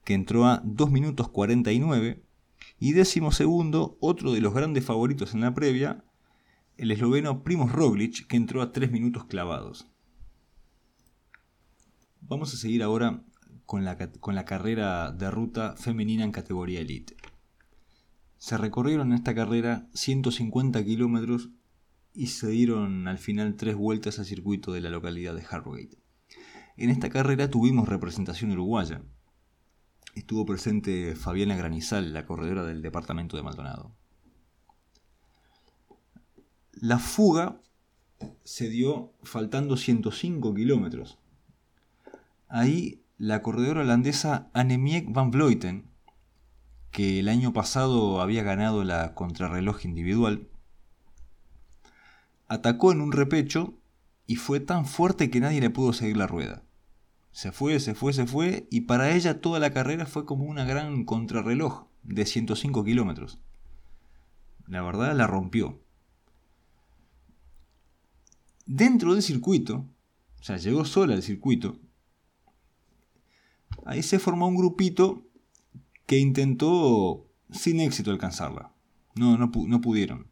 que 0.06 0.14
entró 0.14 0.46
a 0.46 0.62
2 0.64 0.90
minutos 0.90 1.28
49. 1.28 2.24
Y 2.80 2.94
décimo 2.94 3.34
segundo, 3.34 3.98
otro 4.00 4.32
de 4.32 4.40
los 4.40 4.54
grandes 4.54 4.86
favoritos 4.86 5.34
en 5.34 5.42
la 5.42 5.54
previa, 5.54 6.06
el 6.78 6.92
esloveno 6.92 7.44
Primoz 7.44 7.74
Roglic, 7.74 8.26
que 8.28 8.38
entró 8.38 8.62
a 8.62 8.72
3 8.72 8.90
minutos 8.90 9.26
clavados. 9.26 9.92
Vamos 12.22 12.54
a 12.54 12.58
seguir 12.58 12.84
ahora 12.84 13.22
con 13.66 13.84
la, 13.84 13.98
con 13.98 14.34
la 14.34 14.46
carrera 14.46 15.12
de 15.12 15.30
ruta 15.30 15.76
femenina 15.76 16.24
en 16.24 16.32
categoría 16.32 16.80
elite. 16.80 17.18
Se 18.38 18.58
recorrieron 18.58 19.12
en 19.12 19.18
esta 19.18 19.34
carrera 19.34 19.88
150 19.94 20.84
kilómetros 20.84 21.50
y 22.14 22.28
se 22.28 22.48
dieron 22.50 23.08
al 23.08 23.18
final 23.18 23.56
tres 23.56 23.76
vueltas 23.76 24.20
al 24.20 24.26
circuito 24.26 24.72
de 24.74 24.82
la 24.82 24.90
localidad 24.90 25.36
de 25.36 25.46
Harrogate. 25.50 25.98
En 26.76 26.90
esta 26.90 27.10
carrera 27.10 27.50
tuvimos 27.50 27.88
representación 27.88 28.52
uruguaya. 28.52 29.02
Estuvo 30.16 30.46
presente 30.46 31.16
Fabiana 31.16 31.56
Granizal, 31.56 32.14
la 32.14 32.26
corredora 32.26 32.64
del 32.64 32.82
departamento 32.82 33.38
de 33.38 33.44
Maldonado. 33.44 33.96
La 36.74 37.00
fuga 37.00 37.60
se 38.44 38.70
dio 38.70 39.14
faltando 39.24 39.78
105 39.78 40.54
kilómetros. 40.54 41.20
Ahí 42.48 43.04
la 43.18 43.42
corredora 43.42 43.82
holandesa 43.82 44.50
Annemiek 44.54 45.12
van 45.12 45.32
Vleuten, 45.32 45.90
que 46.92 47.20
el 47.20 47.30
año 47.30 47.54
pasado 47.54 48.22
había 48.22 48.44
ganado 48.44 48.84
la 48.84 49.14
contrarreloj 49.14 49.86
individual, 49.86 50.48
atacó 52.48 52.92
en 52.92 53.02
un 53.02 53.12
repecho 53.12 53.74
y 54.26 54.36
fue 54.36 54.60
tan 54.60 54.86
fuerte 54.86 55.30
que 55.30 55.40
nadie 55.40 55.62
le 55.62 55.70
pudo 55.70 55.94
seguir 55.94 56.18
la 56.18 56.28
rueda. 56.28 56.64
Se 57.32 57.52
fue, 57.52 57.80
se 57.80 57.94
fue, 57.94 58.14
se 58.14 58.26
fue, 58.26 58.68
y 58.72 58.82
para 58.82 59.12
ella 59.12 59.42
toda 59.42 59.60
la 59.60 59.72
carrera 59.72 60.06
fue 60.06 60.26
como 60.26 60.46
una 60.46 60.66
gran 60.66 61.06
contrarreloj 61.06 61.86
de 62.04 62.26
105 62.26 62.84
kilómetros. 62.84 63.40
La 64.68 64.82
verdad 64.82 65.16
la 65.16 65.28
rompió 65.28 65.80
dentro 68.68 69.14
del 69.14 69.24
circuito, 69.24 69.86
o 70.40 70.44
sea, 70.44 70.58
llegó 70.58 70.86
sola 70.86 71.16
al 71.16 71.24
circuito, 71.24 71.80
ahí 73.86 74.04
se 74.04 74.20
formó 74.20 74.48
un 74.48 74.58
grupito 74.58 75.26
que 76.08 76.18
intentó 76.18 77.28
sin 77.52 77.80
éxito 77.80 78.10
alcanzarla. 78.12 78.72
No, 79.14 79.38
no, 79.38 79.82
pudieron. 79.82 80.28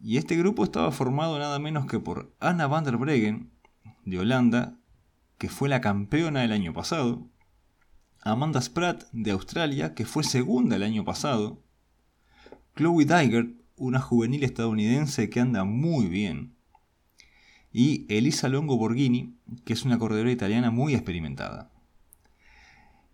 Y 0.00 0.16
este 0.16 0.36
grupo 0.36 0.64
estaba 0.64 0.92
formado 0.92 1.38
nada 1.38 1.58
menos 1.58 1.86
que 1.86 1.98
por 1.98 2.34
Anna 2.38 2.66
van 2.68 2.84
der 2.84 2.96
Breggen, 2.96 3.50
de 4.04 4.20
Holanda, 4.20 4.78
que 5.36 5.48
fue 5.48 5.68
la 5.68 5.80
campeona 5.80 6.44
el 6.44 6.52
año 6.52 6.72
pasado, 6.72 7.28
Amanda 8.22 8.60
Spratt, 8.60 9.04
de 9.12 9.32
Australia, 9.32 9.94
que 9.94 10.04
fue 10.04 10.22
segunda 10.22 10.76
el 10.76 10.82
año 10.82 11.04
pasado, 11.04 11.62
Chloe 12.76 13.04
Dygert, 13.04 13.50
una 13.76 14.00
juvenil 14.00 14.44
estadounidense 14.44 15.28
que 15.28 15.40
anda 15.40 15.64
muy 15.64 16.06
bien, 16.06 16.54
y 17.72 18.06
Elisa 18.08 18.48
Longo 18.48 18.76
Borghini, 18.76 19.36
que 19.64 19.72
es 19.72 19.84
una 19.84 19.98
corredora 19.98 20.30
italiana 20.30 20.70
muy 20.70 20.94
experimentada. 20.94 21.70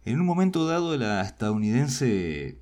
En 0.05 0.21
un 0.21 0.27
momento 0.27 0.67
dado 0.67 0.97
la 0.97 1.23
estadounidense 1.23 2.61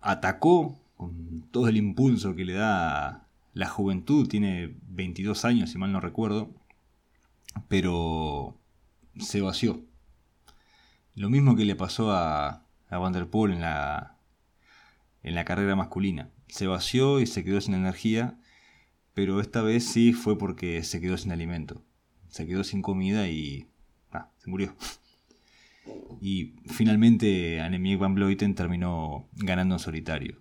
atacó 0.00 0.78
con 0.96 1.48
todo 1.50 1.68
el 1.68 1.76
impulso 1.76 2.34
que 2.34 2.44
le 2.44 2.54
da 2.54 3.26
la 3.54 3.68
juventud, 3.68 4.28
tiene 4.28 4.74
22 4.88 5.44
años 5.44 5.70
si 5.70 5.78
mal 5.78 5.92
no 5.92 6.00
recuerdo, 6.00 6.50
pero 7.68 8.56
se 9.18 9.40
vació. 9.40 9.84
Lo 11.14 11.30
mismo 11.30 11.56
que 11.56 11.64
le 11.64 11.76
pasó 11.76 12.12
a, 12.12 12.64
a 12.88 13.06
en 13.06 13.60
la, 13.60 14.16
en 15.22 15.34
la 15.34 15.44
carrera 15.44 15.76
masculina. 15.76 16.30
Se 16.48 16.66
vació 16.66 17.20
y 17.20 17.26
se 17.26 17.44
quedó 17.44 17.60
sin 17.60 17.74
energía 17.74 18.36
pero 19.14 19.40
esta 19.40 19.62
vez 19.62 19.84
sí 19.84 20.12
fue 20.12 20.38
porque 20.38 20.82
se 20.82 21.00
quedó 21.00 21.18
sin 21.18 21.32
alimento. 21.32 21.82
Se 22.28 22.46
quedó 22.46 22.64
sin 22.64 22.80
comida 22.80 23.28
y 23.28 23.68
ah, 24.12 24.30
se 24.38 24.48
murió. 24.48 24.74
Y 26.20 26.54
finalmente 26.66 27.60
Annemiek 27.60 27.98
van 27.98 28.14
Vleuten 28.14 28.54
terminó 28.54 29.28
ganando 29.32 29.76
en 29.76 29.78
solitario. 29.78 30.38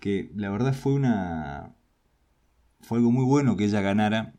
Que 0.00 0.30
la 0.34 0.50
verdad 0.50 0.74
fue 0.74 0.94
una 0.94 1.76
fue 2.80 2.98
algo 2.98 3.12
muy 3.12 3.24
bueno 3.24 3.56
que 3.56 3.64
ella 3.64 3.80
ganara 3.80 4.34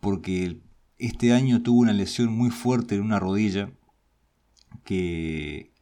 porque 0.00 0.60
este 0.98 1.32
año 1.32 1.62
tuvo 1.62 1.80
una 1.80 1.92
lesión 1.92 2.32
muy 2.32 2.50
fuerte 2.50 2.94
en 2.94 3.02
una 3.02 3.20
rodilla 3.20 3.70
que 4.84 5.72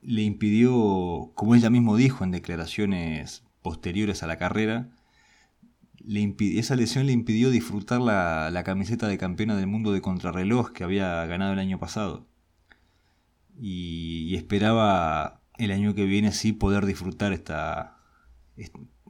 le 0.00 0.22
impidió, 0.22 1.32
como 1.34 1.54
ella 1.54 1.70
mismo 1.70 1.96
dijo 1.96 2.24
en 2.24 2.30
declaraciones 2.30 3.42
posteriores 3.62 4.22
a 4.22 4.26
la 4.26 4.38
carrera, 4.38 4.93
esa 6.06 6.76
lesión 6.76 7.06
le 7.06 7.12
impidió 7.12 7.50
disfrutar 7.50 8.00
la, 8.00 8.62
camiseta 8.64 9.08
de 9.08 9.18
campeona 9.18 9.56
del 9.56 9.66
mundo 9.66 9.92
de 9.92 10.00
contrarreloj 10.00 10.72
que 10.72 10.84
había 10.84 11.24
ganado 11.26 11.52
el 11.52 11.58
año 11.58 11.78
pasado. 11.78 12.26
Y, 13.58 14.34
esperaba 14.36 15.42
el 15.58 15.70
año 15.70 15.94
que 15.94 16.04
viene 16.04 16.32
sí 16.32 16.52
poder 16.52 16.86
disfrutar 16.86 17.32
esta, 17.32 17.98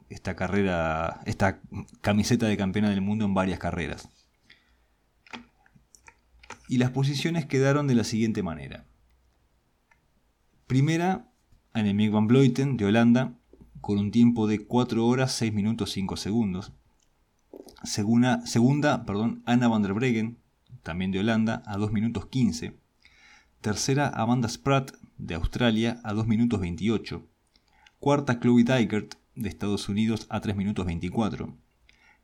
esta 0.08 0.36
carrera, 0.36 1.20
esta 1.26 1.60
camiseta 2.00 2.46
de 2.46 2.56
campeona 2.56 2.90
del 2.90 3.00
mundo 3.00 3.24
en 3.24 3.34
varias 3.34 3.58
carreras. 3.58 4.08
Y 6.68 6.78
las 6.78 6.90
posiciones 6.90 7.46
quedaron 7.46 7.86
de 7.86 7.94
la 7.94 8.04
siguiente 8.04 8.42
manera. 8.42 8.86
Primera, 10.66 11.28
Annemiek 11.72 12.12
van 12.12 12.26
Vleuten 12.26 12.76
de 12.76 12.86
Holanda, 12.86 13.34
con 13.80 13.98
un 13.98 14.10
tiempo 14.10 14.46
de 14.46 14.64
4 14.64 15.06
horas 15.06 15.32
6 15.32 15.52
minutos 15.52 15.90
5 15.92 16.16
segundos. 16.16 16.72
Segunda, 17.82 18.46
segunda 18.46 19.04
perdón, 19.04 19.42
Anna 19.46 19.68
van 19.68 19.82
der 19.82 19.94
Breggen, 19.94 20.38
también 20.82 21.10
de 21.10 21.20
Holanda, 21.20 21.62
a 21.66 21.76
2 21.76 21.92
minutos 21.92 22.26
15. 22.26 22.78
Tercera, 23.60 24.08
Amanda 24.08 24.48
Spratt, 24.48 24.92
de 25.18 25.34
Australia, 25.34 26.00
a 26.04 26.12
2 26.12 26.26
minutos 26.26 26.60
28. 26.60 27.26
Cuarta, 27.98 28.38
Chloe 28.38 28.64
Dygert, 28.64 29.14
de 29.34 29.48
Estados 29.48 29.88
Unidos, 29.88 30.26
a 30.28 30.40
3 30.40 30.56
minutos 30.56 30.86
24. 30.86 31.56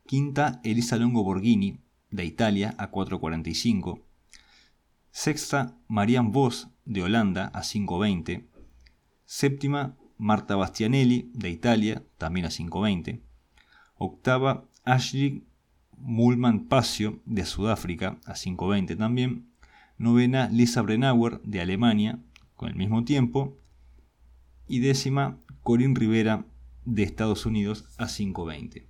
Quinta, 0.07 0.61
Elisa 0.65 0.97
Longo 0.97 1.25
Borghini, 1.25 1.81
de 2.11 2.25
Italia, 2.25 2.75
a 2.79 2.91
4.45. 2.91 4.03
Sexta, 5.11 5.77
Marianne 5.89 6.31
Vos, 6.31 6.69
de 6.85 7.03
Holanda, 7.03 7.47
a 7.55 7.63
5.20. 7.63 8.47
Séptima, 9.25 9.97
Marta 10.19 10.57
Bastianelli, 10.57 11.31
de 11.35 11.51
Italia, 11.51 12.05
también 12.19 12.47
a 12.47 12.51
5.20. 12.51 13.23
Octava, 13.97 14.69
Ashley 14.85 15.45
Mulman 15.97 16.67
Pasio, 16.69 17.21
de 17.27 17.45
Sudáfrica, 17.45 18.19
a 18.25 18.35
5.20 18.35 18.97
también. 18.97 19.51
Novena, 19.99 20.49
Lisa 20.49 20.83
Brenauer, 20.83 21.41
de 21.43 21.61
Alemania, 21.61 22.19
con 22.57 22.71
el 22.71 22.77
mismo 22.77 23.05
tiempo. 23.05 23.59
Y 24.67 24.81
décima, 24.81 25.39
Corinne 25.63 25.99
Rivera, 25.99 26.47
de 26.85 27.03
Estados 27.03 27.45
Unidos, 27.45 27.85
a 27.99 28.07
5.20. 28.07 28.87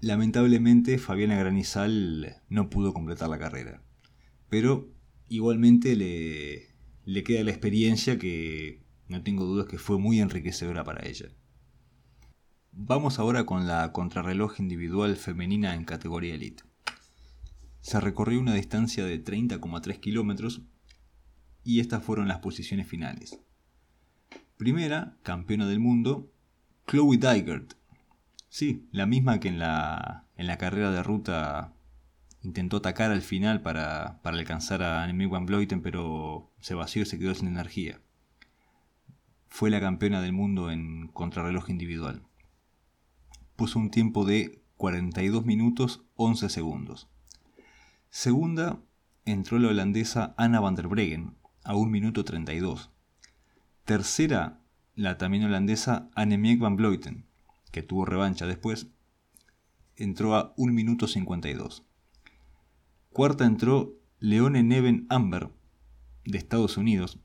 Lamentablemente, 0.00 0.98
Fabiana 0.98 1.36
Granizal 1.36 2.42
no 2.48 2.70
pudo 2.70 2.92
completar 2.92 3.28
la 3.28 3.38
carrera. 3.38 3.82
Pero 4.48 4.88
igualmente 5.28 5.96
le, 5.96 6.68
le 7.04 7.22
queda 7.24 7.44
la 7.44 7.50
experiencia 7.50 8.18
que 8.18 8.82
no 9.08 9.22
tengo 9.22 9.44
dudas 9.44 9.66
que 9.66 9.78
fue 9.78 9.98
muy 9.98 10.20
enriquecedora 10.20 10.84
para 10.84 11.06
ella. 11.06 11.28
Vamos 12.74 13.18
ahora 13.18 13.44
con 13.44 13.66
la 13.66 13.92
contrarreloj 13.92 14.58
individual 14.58 15.16
femenina 15.16 15.74
en 15.74 15.84
categoría 15.84 16.34
elite. 16.34 16.64
Se 17.82 18.00
recorrió 18.00 18.40
una 18.40 18.54
distancia 18.54 19.04
de 19.04 19.22
30,3 19.22 20.00
kilómetros 20.00 20.62
y 21.64 21.80
estas 21.80 22.02
fueron 22.02 22.28
las 22.28 22.38
posiciones 22.38 22.88
finales. 22.88 23.38
Primera, 24.56 25.16
campeona 25.22 25.66
del 25.66 25.80
mundo, 25.80 26.32
Chloe 26.86 27.18
Dygert. 27.18 27.74
Sí, 28.48 28.88
la 28.90 29.04
misma 29.04 29.38
que 29.38 29.48
en 29.48 29.58
la, 29.58 30.24
en 30.36 30.46
la 30.46 30.56
carrera 30.56 30.90
de 30.90 31.02
ruta 31.02 31.74
intentó 32.40 32.78
atacar 32.78 33.10
al 33.10 33.22
final 33.22 33.60
para, 33.60 34.20
alcanzar 34.24 34.82
a 34.82 35.02
Annemiek 35.02 35.30
van 35.30 35.44
Vleuten, 35.44 35.82
pero 35.82 36.50
se 36.60 36.74
vació 36.74 37.02
y 37.02 37.06
se 37.06 37.18
quedó 37.18 37.34
sin 37.34 37.48
energía 37.48 38.00
fue 39.52 39.68
la 39.68 39.80
campeona 39.80 40.22
del 40.22 40.32
mundo 40.32 40.70
en 40.70 41.08
contrarreloj 41.08 41.68
individual. 41.68 42.22
Puso 43.56 43.78
un 43.78 43.90
tiempo 43.90 44.24
de 44.24 44.62
42 44.76 45.44
minutos 45.44 46.02
11 46.16 46.48
segundos. 46.48 47.08
Segunda 48.10 48.80
entró 49.24 49.58
la 49.58 49.68
holandesa 49.68 50.34
Anna 50.36 50.60
van 50.60 50.74
der 50.74 50.88
Breggen 50.88 51.34
a 51.64 51.76
1 51.76 51.90
minuto 51.90 52.24
32. 52.24 52.90
Tercera, 53.84 54.60
la 54.94 55.18
también 55.18 55.44
holandesa 55.44 56.10
Annemiek 56.14 56.60
van 56.60 56.76
Vleuten, 56.76 57.24
que 57.70 57.82
tuvo 57.82 58.04
revancha 58.04 58.46
después, 58.46 58.88
entró 59.96 60.36
a 60.36 60.52
1 60.56 60.72
minuto 60.72 61.06
52. 61.06 61.84
Cuarta 63.12 63.44
entró 63.44 63.94
Leone 64.18 64.62
Neven 64.62 65.06
Amber, 65.08 65.50
de 66.24 66.38
Estados 66.38 66.76
Unidos, 66.76 67.18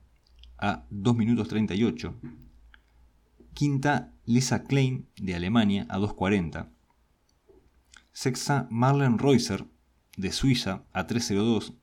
a 0.58 0.84
2 0.90 1.16
minutos 1.16 1.48
38. 1.48 2.14
Quinta, 3.54 4.12
Lisa 4.28 4.64
Klein 4.64 5.08
de 5.16 5.34
Alemania 5.34 5.86
a 5.88 5.98
2.40. 5.98 6.68
Sexta, 8.12 8.68
Marlene 8.70 9.16
Reusser 9.16 9.64
de 10.18 10.32
Suiza 10.32 10.84
a 10.92 11.06
3.02. 11.06 11.74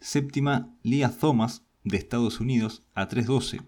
Séptima, 0.00 0.74
Lia 0.82 1.16
Thomas 1.16 1.62
de 1.84 1.98
Estados 1.98 2.40
Unidos 2.40 2.82
a 2.96 3.08
3.12. 3.08 3.62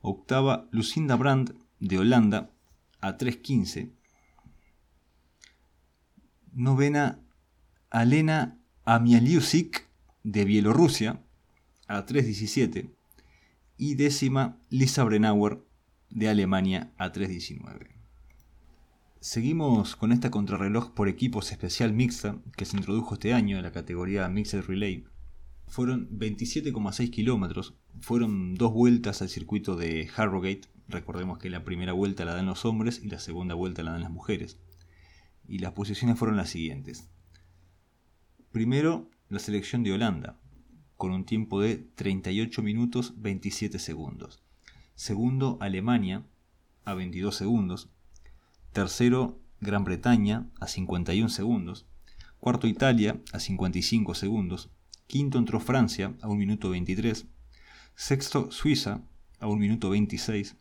Octava, 0.00 0.66
Lucinda 0.72 1.14
Brandt 1.14 1.54
de 1.78 1.98
Holanda 1.98 2.50
a 3.00 3.16
3.15. 3.16 3.92
Novena, 6.52 7.20
Alena 7.90 8.58
Amialiusik 8.84 9.86
de 10.24 10.44
Bielorrusia 10.44 11.22
a 11.86 12.04
3.17 12.04 12.90
y 13.76 13.94
décima 13.94 14.58
Lisa 14.68 15.04
Brenauer 15.04 15.67
de 16.10 16.28
Alemania 16.28 16.92
a 16.96 17.12
3.19. 17.12 17.88
Seguimos 19.20 19.96
con 19.96 20.12
esta 20.12 20.30
contrarreloj 20.30 20.92
por 20.92 21.08
equipos 21.08 21.50
especial 21.50 21.92
mixta 21.92 22.36
que 22.56 22.64
se 22.64 22.76
introdujo 22.76 23.14
este 23.14 23.34
año 23.34 23.56
en 23.56 23.64
la 23.64 23.72
categoría 23.72 24.28
Mixed 24.28 24.62
Relay. 24.62 25.04
Fueron 25.66 26.08
27,6 26.10 27.10
kilómetros, 27.10 27.74
fueron 28.00 28.54
dos 28.54 28.72
vueltas 28.72 29.20
al 29.20 29.28
circuito 29.28 29.76
de 29.76 30.08
Harrogate, 30.16 30.68
recordemos 30.88 31.38
que 31.38 31.50
la 31.50 31.64
primera 31.64 31.92
vuelta 31.92 32.24
la 32.24 32.34
dan 32.34 32.46
los 32.46 32.64
hombres 32.64 33.00
y 33.02 33.08
la 33.08 33.18
segunda 33.18 33.54
vuelta 33.54 33.82
la 33.82 33.90
dan 33.90 34.02
las 34.02 34.10
mujeres. 34.10 34.58
Y 35.46 35.58
las 35.58 35.72
posiciones 35.72 36.18
fueron 36.18 36.36
las 36.36 36.50
siguientes. 36.50 37.08
Primero, 38.52 39.10
la 39.28 39.40
selección 39.40 39.82
de 39.82 39.92
Holanda, 39.92 40.38
con 40.96 41.10
un 41.10 41.24
tiempo 41.24 41.60
de 41.60 41.76
38 41.76 42.62
minutos 42.62 43.14
27 43.18 43.78
segundos. 43.78 44.42
Segundo, 44.98 45.58
Alemania, 45.60 46.24
a 46.84 46.92
22 46.92 47.32
segundos. 47.32 47.88
Tercero, 48.72 49.38
Gran 49.60 49.84
Bretaña, 49.84 50.50
a 50.58 50.66
51 50.66 51.28
segundos. 51.28 51.86
Cuarto, 52.40 52.66
Italia, 52.66 53.22
a 53.32 53.38
55 53.38 54.16
segundos. 54.16 54.70
Quinto 55.06 55.38
entró 55.38 55.60
Francia, 55.60 56.16
a 56.20 56.26
1 56.26 56.34
minuto 56.34 56.70
23. 56.70 57.28
Sexto, 57.94 58.50
Suiza, 58.50 59.00
a 59.38 59.46
1 59.46 59.56
minuto 59.56 59.88
26. 59.88 60.56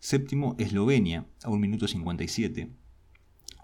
Séptimo, 0.00 0.56
Eslovenia, 0.58 1.28
a 1.44 1.48
1 1.48 1.60
minuto 1.60 1.86
57. 1.86 2.72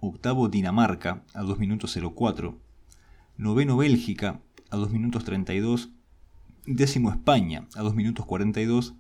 Octavo, 0.00 0.48
Dinamarca, 0.48 1.24
a 1.34 1.42
2 1.42 1.58
minutos 1.58 1.98
04. 2.14 2.56
Noveno, 3.36 3.76
Bélgica, 3.78 4.40
a 4.70 4.76
2 4.76 4.92
minutos 4.92 5.24
32 5.24 5.90
décimo 6.66 7.10
España 7.10 7.68
a 7.74 7.82
2 7.82 7.94
minutos 7.94 8.24
42 8.24 8.94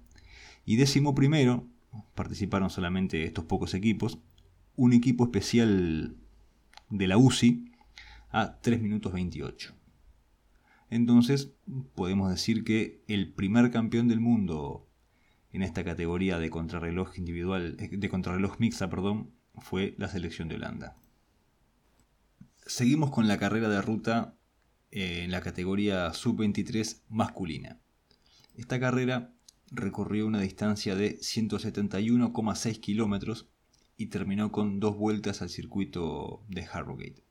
y 0.64 0.76
décimo 0.76 1.14
primero, 1.14 1.68
participaron 2.14 2.70
solamente 2.70 3.24
estos 3.24 3.44
pocos 3.44 3.74
equipos, 3.74 4.18
un 4.76 4.92
equipo 4.92 5.24
especial 5.24 6.16
de 6.90 7.06
la 7.06 7.16
UCI 7.16 7.70
a 8.30 8.58
3 8.60 8.80
minutos 8.80 9.12
28. 9.12 9.74
Entonces 10.90 11.52
podemos 11.94 12.30
decir 12.30 12.64
que 12.64 13.02
el 13.08 13.32
primer 13.32 13.70
campeón 13.70 14.08
del 14.08 14.20
mundo 14.20 14.88
en 15.52 15.62
esta 15.62 15.84
categoría 15.84 16.38
de 16.38 16.50
contrarreloj 16.50 17.16
individual, 17.18 17.76
de 17.76 18.08
contrarreloj 18.08 18.58
mixta, 18.58 18.90
perdón, 18.90 19.30
fue 19.58 19.94
la 19.98 20.08
selección 20.08 20.48
de 20.48 20.56
Holanda. 20.56 20.96
Seguimos 22.66 23.10
con 23.10 23.28
la 23.28 23.38
carrera 23.38 23.68
de 23.68 23.80
ruta 23.80 24.36
en 24.90 25.30
la 25.30 25.40
categoría 25.40 26.12
sub-23 26.12 27.02
masculina. 27.08 27.80
Esta 28.54 28.80
carrera 28.80 29.33
recorrió 29.74 30.26
una 30.26 30.40
distancia 30.40 30.94
de 30.94 31.18
171,6 31.18 32.80
kilómetros 32.80 33.48
y 33.96 34.06
terminó 34.06 34.50
con 34.50 34.80
dos 34.80 34.96
vueltas 34.96 35.42
al 35.42 35.50
circuito 35.50 36.42
de 36.48 36.64
Harrogate. 36.64 37.22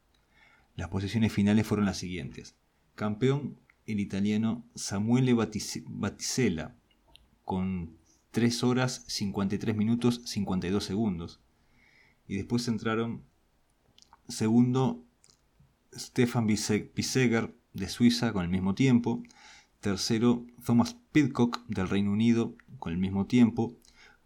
Las 0.75 0.89
posiciones 0.89 1.31
finales 1.31 1.67
fueron 1.67 1.85
las 1.85 1.97
siguientes. 1.97 2.55
Campeón 2.95 3.57
el 3.85 3.99
italiano 3.99 4.65
Samuele 4.75 5.33
Battisella 5.33 6.75
con 7.43 7.97
3 8.31 8.63
horas 8.63 9.03
53 9.07 9.75
minutos 9.75 10.21
52 10.25 10.83
segundos. 10.83 11.41
Y 12.27 12.35
después 12.35 12.67
entraron 12.67 13.23
segundo 14.27 15.05
Stefan 15.95 16.47
Biseger 16.47 17.55
de 17.73 17.89
Suiza 17.89 18.31
con 18.33 18.43
el 18.43 18.49
mismo 18.49 18.73
tiempo. 18.73 19.21
Tercero, 19.83 20.45
Thomas 20.65 20.95
Pidcock 21.11 21.67
del 21.67 21.89
Reino 21.89 22.13
Unido 22.13 22.55
con 22.79 22.93
el 22.93 22.97
mismo 22.97 23.27
tiempo. 23.27 23.75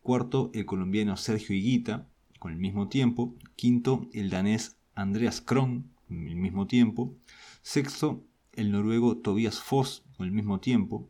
Cuarto, 0.02 0.52
el 0.54 0.68
colombiano 0.68 1.18
Sergio 1.18 1.56
Higuita 1.56 2.08
con 2.38 2.52
el 2.52 2.60
mismo 2.60 2.90
tiempo. 2.90 3.36
Quinto, 3.56 4.08
el 4.14 4.30
danés 4.30 4.78
Andreas 4.94 5.42
Kron 5.42 5.92
con 6.08 6.28
el 6.28 6.36
mismo 6.36 6.68
tiempo. 6.68 7.16
Sexto, 7.64 8.24
el 8.54 8.72
noruego 8.72 9.18
Tobias 9.18 9.60
Foss 9.60 10.06
con 10.16 10.28
el 10.28 10.32
mismo 10.32 10.60
tiempo. 10.60 11.10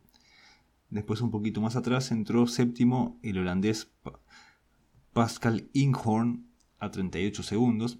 Después, 0.88 1.20
un 1.20 1.30
poquito 1.30 1.60
más 1.60 1.76
atrás, 1.76 2.10
entró 2.10 2.46
séptimo 2.46 3.18
el 3.22 3.36
holandés 3.36 3.92
Pascal 5.12 5.68
Inghorn 5.74 6.48
a 6.78 6.90
38 6.90 7.42
segundos 7.42 7.98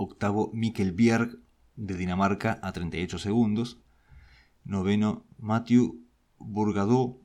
octavo 0.00 0.50
Mikkel 0.54 0.92
Bjerg 0.92 1.38
de 1.76 1.94
Dinamarca 1.94 2.58
a 2.62 2.72
38 2.72 3.18
segundos, 3.18 3.80
noveno 4.70 5.26
Mathieu 5.38 6.00
Bourgadeau 6.38 7.20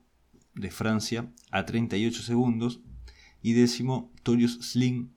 de 0.54 0.70
Francia 0.70 1.32
a 1.52 1.64
38 1.64 2.22
segundos 2.22 2.80
y 3.40 3.52
décimo 3.52 4.12
Torius 4.24 4.58
Sling 4.60 5.12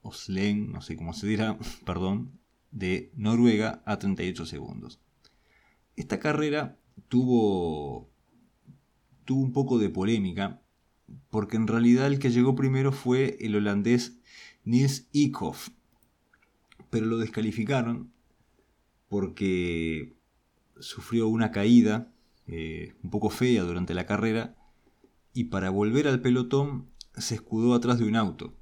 o 0.00 0.12
Sling, 0.12 0.72
no 0.72 0.80
sé 0.80 0.96
cómo 0.96 1.12
se 1.12 1.26
dirá, 1.26 1.58
perdón, 1.84 2.40
de 2.70 3.12
Noruega 3.14 3.82
a 3.84 3.98
38 3.98 4.46
segundos. 4.46 4.98
Esta 5.94 6.18
carrera 6.18 6.78
tuvo, 7.08 8.08
tuvo 9.26 9.42
un 9.42 9.52
poco 9.52 9.78
de 9.78 9.90
polémica 9.90 10.62
porque 11.28 11.56
en 11.56 11.66
realidad 11.66 12.06
el 12.06 12.18
que 12.18 12.30
llegó 12.30 12.54
primero 12.54 12.92
fue 12.92 13.36
el 13.40 13.56
holandés 13.56 14.16
Niels 14.64 15.06
Eekhoff, 15.12 15.68
pero 16.88 17.04
lo 17.04 17.18
descalificaron 17.18 18.10
porque 19.08 20.14
sufrió 20.80 21.28
una 21.28 21.50
caída 21.50 22.12
eh, 22.46 22.94
un 23.02 23.10
poco 23.10 23.30
fea 23.30 23.62
durante 23.62 23.94
la 23.94 24.06
carrera 24.06 24.56
y 25.32 25.44
para 25.44 25.70
volver 25.70 26.08
al 26.08 26.20
pelotón 26.20 26.88
se 27.16 27.36
escudó 27.36 27.74
atrás 27.74 27.98
de 27.98 28.06
un 28.06 28.16
auto. 28.16 28.54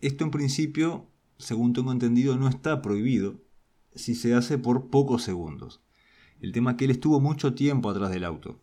Esto 0.00 0.24
en 0.24 0.30
principio, 0.30 1.06
según 1.38 1.72
tengo 1.72 1.92
entendido, 1.92 2.36
no 2.36 2.48
está 2.48 2.82
prohibido 2.82 3.40
si 3.94 4.14
se 4.14 4.34
hace 4.34 4.58
por 4.58 4.88
pocos 4.90 5.22
segundos. 5.22 5.82
El 6.40 6.52
tema 6.52 6.72
es 6.72 6.76
que 6.76 6.86
él 6.86 6.90
estuvo 6.90 7.20
mucho 7.20 7.54
tiempo 7.54 7.90
atrás 7.90 8.10
del 8.10 8.24
auto 8.24 8.60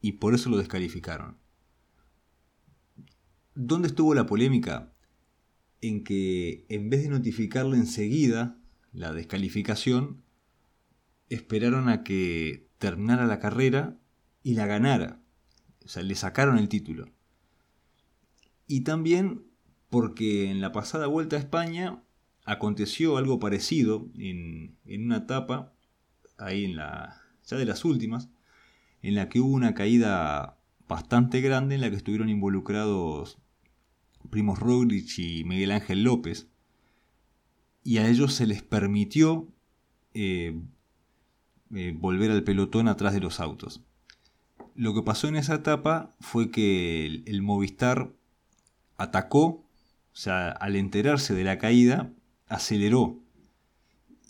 y 0.00 0.12
por 0.12 0.34
eso 0.34 0.50
lo 0.50 0.58
descalificaron. 0.58 1.38
¿Dónde 3.54 3.88
estuvo 3.88 4.14
la 4.14 4.26
polémica? 4.26 4.92
En 5.80 6.04
que 6.04 6.66
en 6.68 6.90
vez 6.90 7.02
de 7.02 7.08
notificarle 7.08 7.78
enseguida 7.78 8.58
la 8.92 9.12
descalificación, 9.12 10.23
esperaron 11.34 11.88
a 11.88 12.02
que 12.02 12.66
terminara 12.78 13.26
la 13.26 13.38
carrera 13.38 13.96
y 14.42 14.54
la 14.54 14.66
ganara. 14.66 15.20
O 15.84 15.88
sea, 15.88 16.02
le 16.02 16.14
sacaron 16.14 16.58
el 16.58 16.68
título. 16.68 17.06
Y 18.66 18.80
también 18.82 19.44
porque 19.90 20.50
en 20.50 20.60
la 20.60 20.72
pasada 20.72 21.06
vuelta 21.06 21.36
a 21.36 21.38
España 21.38 22.02
aconteció 22.44 23.16
algo 23.16 23.38
parecido 23.38 24.08
en, 24.18 24.76
en 24.86 25.04
una 25.04 25.18
etapa, 25.18 25.72
ahí 26.36 26.64
en 26.64 26.76
la, 26.76 27.22
ya 27.46 27.56
de 27.56 27.64
las 27.64 27.84
últimas, 27.84 28.28
en 29.02 29.14
la 29.14 29.28
que 29.28 29.40
hubo 29.40 29.52
una 29.52 29.74
caída 29.74 30.58
bastante 30.88 31.40
grande 31.40 31.74
en 31.74 31.80
la 31.80 31.90
que 31.90 31.96
estuvieron 31.96 32.28
involucrados 32.28 33.38
Primos 34.30 34.58
Roglic 34.58 35.18
y 35.18 35.44
Miguel 35.44 35.72
Ángel 35.72 36.02
López. 36.02 36.48
Y 37.82 37.98
a 37.98 38.08
ellos 38.08 38.32
se 38.34 38.46
les 38.46 38.62
permitió 38.62 39.48
eh, 40.14 40.58
eh, 41.74 41.94
volver 41.98 42.30
al 42.30 42.44
pelotón 42.44 42.88
atrás 42.88 43.14
de 43.14 43.20
los 43.20 43.40
autos. 43.40 43.82
Lo 44.74 44.94
que 44.94 45.02
pasó 45.02 45.28
en 45.28 45.36
esa 45.36 45.54
etapa 45.54 46.14
fue 46.20 46.50
que 46.50 47.22
el, 47.26 47.42
Movistar 47.42 48.12
atacó, 48.96 49.44
o 49.44 49.64
sea, 50.12 50.50
al 50.50 50.76
enterarse 50.76 51.34
de 51.34 51.44
la 51.44 51.58
caída, 51.58 52.12
aceleró. 52.48 53.20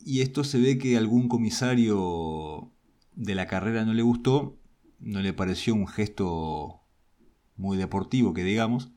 Y 0.05 0.21
esto 0.21 0.45
se 0.45 0.59
ve 0.59 0.79
que 0.79 0.97
algún 0.97 1.29
comisario 1.29 2.71
de 3.15 3.35
la 3.35 3.47
carrera 3.47 3.85
no 3.85 3.95
le 3.95 4.03
gustó, 4.03 4.59
no 4.99 5.21
le 5.21 5.33
pareció 5.33 5.75
un 5.75 5.87
gesto 5.87 6.81
muy 7.57 7.77
deportivo, 7.77 8.35
que 8.35 8.45
digamos, 8.45 8.91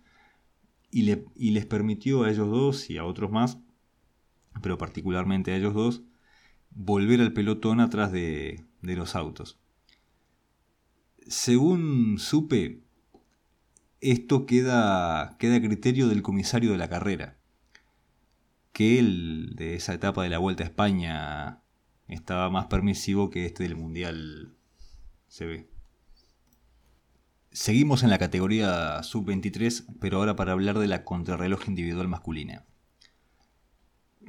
y, 0.91 1.03
les 1.51 1.65
permitió 1.65 2.23
a 2.23 2.31
ellos 2.31 2.49
dos 2.49 2.89
y 2.89 2.97
a 2.97 3.05
otros 3.05 3.31
más, 3.31 3.59
pero 4.61 4.77
particularmente 4.77 5.51
a 5.51 5.57
ellos 5.57 5.73
dos, 5.73 6.01
volver 6.77 7.19
al 7.21 7.33
pelotón 7.33 7.79
atrás 7.79 8.11
de, 8.11 8.65
los 8.81 9.15
autos. 9.15 9.59
Según 11.27 12.19
supe, 12.19 12.83
esto 13.99 14.45
queda, 14.45 15.35
queda 15.39 15.55
a 15.55 15.61
criterio 15.61 16.07
del 16.07 16.21
comisario 16.21 16.71
de 16.71 16.77
la 16.77 16.87
carrera, 16.87 17.39
que 18.71 18.99
el 18.99 19.55
de 19.55 19.75
esa 19.75 19.93
etapa 19.93 20.23
de 20.23 20.29
la 20.29 20.37
Vuelta 20.37 20.63
a 20.63 20.67
España 20.67 21.63
estaba 22.07 22.49
más 22.49 22.67
permisivo 22.67 23.29
que 23.31 23.45
este 23.45 23.63
del 23.63 23.75
Mundial 23.75 24.55
se 25.27 25.45
ve. 25.45 25.69
Seguimos 27.51 28.03
en 28.03 28.11
la 28.11 28.19
categoría 28.19 29.01
sub-23, 29.01 29.97
pero 29.99 30.19
ahora 30.19 30.35
para 30.35 30.51
hablar 30.51 30.77
de 30.77 30.87
la 30.87 31.03
contrarreloj 31.03 31.67
individual 31.67 32.07
masculina. 32.07 32.65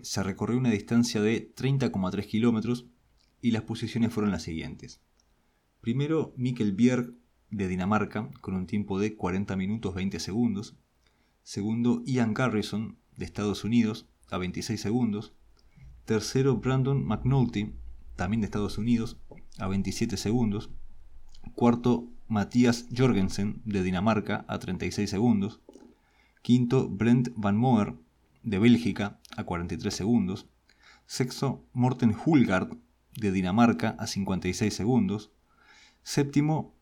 Se 0.03 0.23
recorrió 0.23 0.59
una 0.59 0.71
distancia 0.71 1.21
de 1.21 1.55
30,3 1.55 2.27
kilómetros 2.27 2.87
y 3.41 3.51
las 3.51 3.63
posiciones 3.63 4.13
fueron 4.13 4.31
las 4.31 4.43
siguientes. 4.43 5.01
Primero, 5.81 6.35
Mikkel 6.37 6.73
Bjerg 6.73 7.15
de 7.51 7.69
Dinamarca 7.69 8.31
con 8.41 8.55
un 8.55 8.67
tiempo 8.67 8.99
de 8.99 9.17
40 9.17 9.57
minutos 9.57 9.95
20 9.95 10.21
segundos. 10.21 10.77
Segundo, 11.43 12.03
Ian 12.05 12.35
Garrison 12.35 12.99
de 13.17 13.25
Estados 13.25 13.65
Unidos 13.65 14.09
a 14.31 14.39
26 14.39 14.81
segundos. 14.81 15.33
Tercero, 16.05 16.57
Brandon 16.57 17.05
McNulty, 17.05 17.75
también 18.17 18.41
de 18.41 18.47
Estados 18.47 18.79
Unidos, 18.79 19.19
a 19.59 19.69
27 19.69 20.17
segundos. 20.17 20.71
Cuarto, 21.55 22.11
Matías 22.27 22.87
Jorgensen 22.95 23.63
de 23.65 23.83
Dinamarca 23.83 24.45
a 24.49 24.59
36 24.59 25.09
segundos. 25.09 25.61
Quinto, 26.43 26.89
Brent 26.89 27.31
Van 27.37 27.57
Moer 27.57 27.95
de 28.43 28.59
Bélgica 28.59 29.21
a 29.37 29.45
43 29.45 29.95
segundos. 29.95 30.47
Sexto, 31.07 31.65
Morten 31.73 32.15
Hulgaard 32.15 32.77
de 33.17 33.33
Dinamarca 33.33 33.97
a 33.99 34.07
56 34.07 34.73
segundos. 34.73 35.33
Séptimo, 36.03 36.75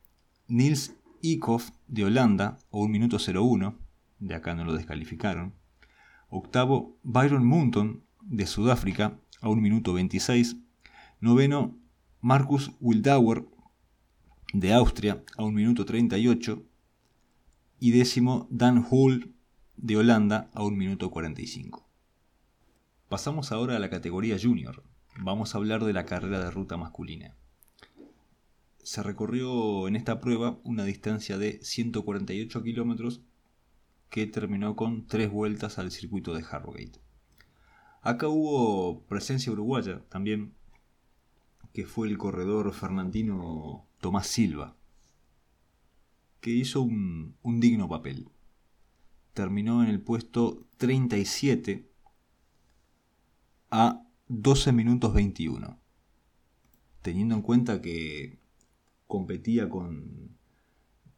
Niels 0.49 0.95
Eekhoff 1.23 1.71
de 1.87 2.05
Holanda 2.05 2.59
a 2.73 2.77
1 2.77 2.89
minuto 2.89 3.19
01. 3.19 3.79
De 4.19 4.35
acá 4.35 4.55
no 4.55 4.65
lo 4.65 4.75
descalificaron. 4.75 5.55
Octavo, 6.29 6.99
Byron 7.03 7.45
Munton 7.47 8.05
de 8.21 8.47
Sudáfrica 8.47 9.19
a 9.41 9.49
1 9.49 9.61
minuto 9.61 9.93
26. 9.93 10.57
Noveno, 11.21 11.79
Marcus 12.21 12.73
Wildauer 12.81 13.47
de 14.53 14.73
Austria 14.73 15.23
a 15.37 15.45
1 15.45 15.53
minuto 15.53 15.85
38 15.85 16.65
y 17.79 17.91
décimo 17.91 18.49
Dan 18.51 18.85
Hull 18.89 19.36
de 19.77 19.97
Holanda 19.97 20.51
a 20.55 20.63
1 20.63 20.77
minuto 20.77 21.11
45. 21.11 21.87
Pasamos 23.09 23.53
ahora 23.53 23.77
a 23.77 23.79
la 23.79 23.91
categoría 23.91 24.37
junior. 24.41 24.83
Vamos 25.19 25.55
a 25.55 25.59
hablar 25.59 25.85
de 25.85 25.93
la 25.93 26.05
carrera 26.05 26.43
de 26.43 26.51
ruta 26.51 26.77
masculina. 26.77 27.35
Se 28.83 29.03
recorrió 29.03 29.89
en 29.89 29.97
esta 29.97 30.21
prueba 30.21 30.59
una 30.65 30.85
distancia 30.85 31.39
de 31.39 31.61
148 31.63 32.63
kilómetros 32.63 33.23
que 34.11 34.27
terminó 34.27 34.77
con 34.77 35.07
tres 35.07 35.31
vueltas 35.31 35.79
al 35.79 35.91
circuito 35.91 36.35
de 36.35 36.45
Harrogate. 36.49 37.01
Acá 38.03 38.29
hubo 38.29 39.03
presencia 39.07 39.53
uruguaya 39.53 40.05
también, 40.09 40.55
que 41.73 41.87
fue 41.87 42.09
el 42.09 42.19
corredor 42.19 42.73
fernandino 42.73 43.87
Tomás 44.01 44.29
Silva, 44.29 44.77
que 46.41 46.51
hizo 46.51 46.83
un, 46.83 47.37
digno 47.43 47.89
papel. 47.89 48.29
Terminó 49.37 49.83
en 49.83 49.91
el 49.91 50.01
puesto 50.01 50.67
37 50.79 51.87
a 53.71 54.03
12 54.29 54.73
minutos 54.73 55.13
21. 55.13 55.79
Teniendo 57.03 57.35
en 57.35 57.43
cuenta 57.43 57.83
que 57.83 58.39
competía 59.07 59.69
con, 59.69 60.39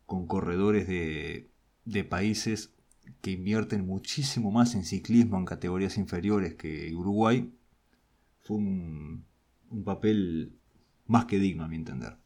con 0.04 0.26
corredores 0.26 0.88
de, 0.88 1.52
de 1.85 2.02
países 2.02 2.74
que 3.20 3.31
invierten 3.31 3.87
muchísimo 3.87 4.50
más 4.50 4.74
en 4.74 4.85
ciclismo 4.85 5.38
en 5.38 5.44
categorías 5.44 5.96
inferiores 5.96 6.57
que 6.57 6.92
Uruguay, 6.96 7.54
fue 8.40 8.57
un, 8.57 9.26
un 9.70 9.85
papel 9.85 10.59
más 11.07 11.26
que 11.26 11.38
digno 11.38 11.62
a 11.62 11.68
mi 11.68 11.76
entender. 11.76 12.16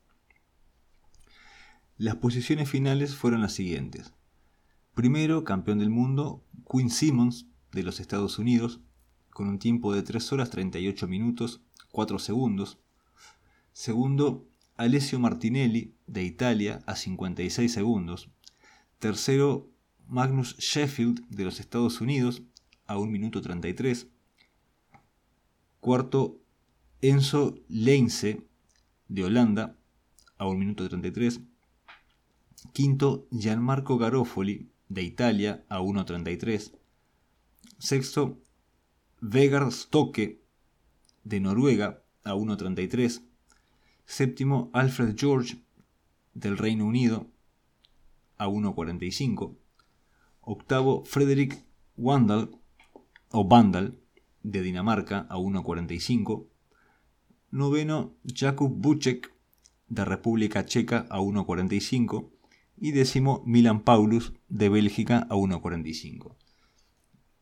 Las 1.99 2.17
posiciones 2.17 2.71
finales 2.71 3.15
fueron 3.15 3.43
las 3.43 3.53
siguientes. 3.53 4.15
Primero, 4.95 5.45
campeón 5.45 5.79
del 5.79 5.91
mundo, 5.91 6.45
Quinn 6.71 6.91
Simmons, 6.91 7.47
de 7.73 7.83
los 7.83 7.99
Estados 7.99 8.39
Unidos, 8.39 8.81
con 9.31 9.49
un 9.49 9.59
tiempo 9.59 9.95
de 9.95 10.03
3 10.03 10.33
horas 10.33 10.51
38 10.51 11.09
minutos 11.09 11.63
4 11.93 12.19
segundos. 12.19 12.79
Segundo, 13.73 14.49
Alessio 14.77 15.21
Martinelli, 15.21 15.95
de 16.07 16.25
Italia, 16.25 16.83
a 16.87 16.97
56 16.97 17.73
segundos. 17.73 18.31
Tercero, 18.99 19.71
Magnus 20.09 20.57
Sheffield, 20.59 21.27
de 21.29 21.45
los 21.45 21.61
Estados 21.61 22.01
Unidos, 22.01 22.43
a 22.87 22.99
1 22.99 23.11
minuto 23.11 23.41
33. 23.41 24.09
Cuarto, 25.81 26.41
Enzo 27.03 27.55
Leinze, 27.69 28.47
de 29.09 29.25
Holanda, 29.25 29.77
a 30.39 30.47
1 30.47 30.59
minuto 30.59 30.89
33. 30.89 31.41
Quinto, 32.73 33.27
Gianmarco 33.31 33.99
Garofoli, 33.99 34.72
de 34.93 35.03
Italia, 35.03 35.65
a 35.69 35.81
1.33. 35.81 36.73
Sexto, 37.79 38.39
Vegard 39.21 39.71
Stokke, 39.73 40.43
de 41.25 41.41
Noruega, 41.41 42.03
a 42.25 42.35
1.33. 42.35 43.23
Séptimo, 44.05 44.71
Alfred 44.73 45.17
George, 45.17 45.63
del 46.35 46.59
Reino 46.59 46.85
Unido, 46.85 47.31
a 48.37 48.49
1.45. 48.49 49.57
Octavo, 50.43 51.05
Frederick 51.05 51.65
Wandal, 51.97 52.51
o 53.31 53.49
Vandal, 53.49 53.99
de 54.43 54.61
Dinamarca 54.61 55.27
a 55.31 55.37
1.45. 55.37 56.49
Noveno, 57.51 58.17
Jakub 58.25 58.73
Bucek 58.75 59.33
de 59.89 60.05
República 60.05 60.67
Checa 60.67 61.07
a 61.09 61.21
1.45. 61.21 62.31
Y 62.83 62.91
décimo, 62.91 63.45
Milan 63.47 63.85
Paulus 63.85 64.33
de 64.49 64.69
Bélgica 64.69 65.29
a 65.31 65.37
1.45. 65.37 66.35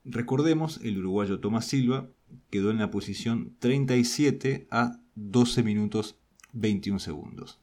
Recordemos, 0.05 0.79
el 0.83 0.98
uruguayo 0.98 1.40
Tomás 1.40 1.64
Silva 1.64 2.11
quedó 2.50 2.70
en 2.70 2.76
la 2.76 2.90
posición 2.90 3.57
37 3.59 4.68
a 4.70 5.00
12 5.14 5.62
minutos 5.62 6.18
21 6.53 6.98
segundos. 6.98 7.59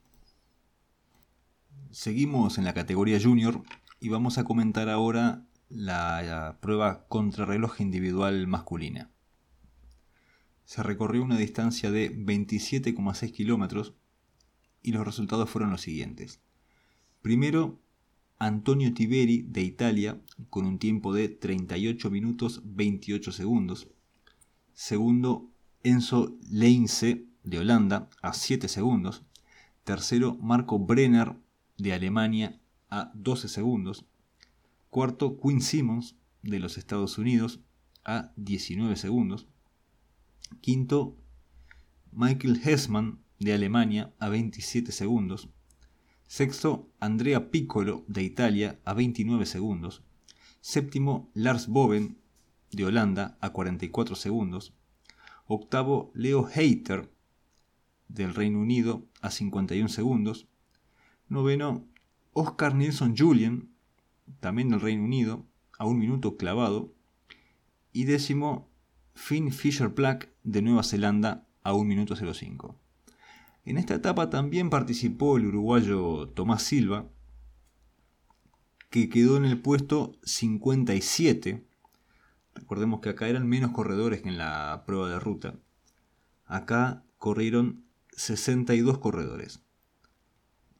Seguimos 1.91 2.57
en 2.57 2.63
la 2.63 2.73
categoría 2.73 3.19
junior 3.21 3.61
y 3.99 4.09
vamos 4.09 4.39
a 4.39 4.43
comentar 4.43 4.89
ahora 4.89 5.45
la, 5.69 6.57
prueba 6.59 7.05
contrarreloj 7.07 7.79
individual 7.79 8.47
masculina. 8.47 9.11
Se 10.65 10.81
recorrió 10.81 11.21
una 11.21 11.37
distancia 11.37 11.91
de 11.91 12.11
27,6 12.11 13.31
kilómetros 13.31 13.93
y 14.81 14.93
los 14.93 15.05
resultados 15.05 15.47
fueron 15.47 15.69
los 15.69 15.81
siguientes. 15.81 16.41
Primero, 17.27 17.77
Antonio 18.39 18.93
Tiberi 18.93 19.41
de 19.41 19.61
Italia 19.61 20.21
con 20.49 20.65
un 20.65 20.79
tiempo 20.79 21.13
de 21.13 21.27
38 21.27 22.09
minutos 22.09 22.61
28 22.63 23.33
segundos. 23.33 23.89
Segundo, 24.71 25.51
Enzo 25.83 26.37
Leinze 26.49 27.25
de 27.43 27.59
Holanda 27.59 28.09
a 28.21 28.31
7 28.31 28.69
segundos. 28.69 29.23
Tercero, 29.83 30.35
Marco 30.35 30.79
Brenner 30.79 31.35
de 31.77 31.91
Alemania 31.91 32.61
a 32.89 33.11
12 33.13 33.49
segundos. 33.49 34.05
Cuarto, 34.89 35.37
Quinn 35.37 35.59
Simmons 35.59 36.15
de 36.43 36.59
los 36.59 36.77
Estados 36.77 37.17
Unidos 37.17 37.59
a 38.05 38.31
19 38.37 38.95
segundos. 38.95 39.49
Quinto, 40.61 41.17
Michael 42.13 42.61
Hessman 42.63 43.19
de 43.37 43.51
Alemania 43.51 44.13
a 44.17 44.29
27 44.29 44.93
segundos. 44.93 45.49
Sexto, 46.27 46.89
Andrea 46.99 47.51
Piccolo 47.51 48.03
de 48.07 48.21
Italia 48.21 48.79
a 48.83 48.93
29 48.93 49.45
segundos. 49.45 50.03
Séptimo, 50.59 51.31
Lars 51.33 51.67
Boven 51.67 52.17
de 52.71 52.85
Holanda 52.85 53.37
a 53.39 53.51
44 53.51 54.15
segundos. 54.15 54.73
Octavo, 55.45 56.11
Leo 56.13 56.49
Heiter 56.53 57.09
del 58.09 58.35
Reino 58.35 58.59
Unido 58.59 59.05
a 59.21 59.31
51 59.31 59.87
segundos. 59.87 60.47
Noveno, 61.29 61.87
Oscar 62.33 62.75
Nilsson 62.75 63.15
Julian, 63.17 63.69
también 64.41 64.67
del 64.67 64.81
Reino 64.81 65.05
Unido, 65.05 65.45
a 65.79 65.85
un 65.85 65.97
minuto 65.97 66.35
clavado. 66.35 66.93
Y 67.93 68.03
décimo, 68.03 68.69
Finn 69.15 69.53
Fisher 69.53 69.87
Black 69.87 70.29
de 70.43 70.61
Nueva 70.61 70.83
Zelanda 70.83 71.47
a 71.63 71.73
un 71.73 71.87
minuto 71.87 72.17
05. 72.17 72.75
En 73.67 73.77
esta 73.77 73.95
etapa 73.95 74.29
también 74.29 74.69
participó 74.69 75.35
el 75.35 75.47
uruguayo 75.47 76.29
Tomás 76.29 76.63
Silva, 76.63 77.09
que 78.89 79.09
quedó 79.09 79.35
en 79.35 79.43
el 79.43 79.61
puesto 79.61 80.17
57. 80.23 81.67
Recordemos 82.55 83.01
que 83.01 83.09
acá 83.09 83.27
eran 83.27 83.45
menos 83.45 83.71
corredores 83.71 84.21
que 84.21 84.29
en 84.29 84.37
la 84.37 84.85
prueba 84.85 85.09
de 85.09 85.19
ruta. 85.19 85.59
Acá 86.45 87.03
corrieron 87.17 87.83
62 88.13 88.99
corredores. 88.99 89.59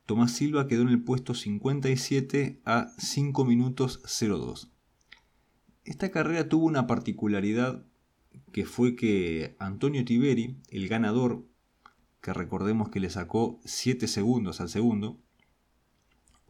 Tomás 0.06 0.32
Silva 0.32 0.70
quedó 0.70 0.84
en 0.84 0.88
el 0.88 1.04
puesto 1.04 1.34
57 1.34 2.62
a 2.64 2.94
5 2.98 3.44
minutos 3.44 4.00
02. 4.18 4.72
Esta 5.84 6.10
carrera 6.10 6.48
tuvo 6.48 6.66
una 6.66 6.88
particularidad 6.88 7.84
que 8.54 8.66
fue 8.66 8.96
que 8.96 9.58
Antonio 9.60 10.06
Tiberi, 10.06 10.56
el 10.70 10.88
ganador, 10.88 11.44
que 12.22 12.34
recordemos 12.34 12.90
que 12.90 13.00
le 13.00 13.10
sacó 13.10 13.60
7 13.66 14.08
segundos 14.08 14.62
al 14.62 14.70
segundo, 14.70 15.20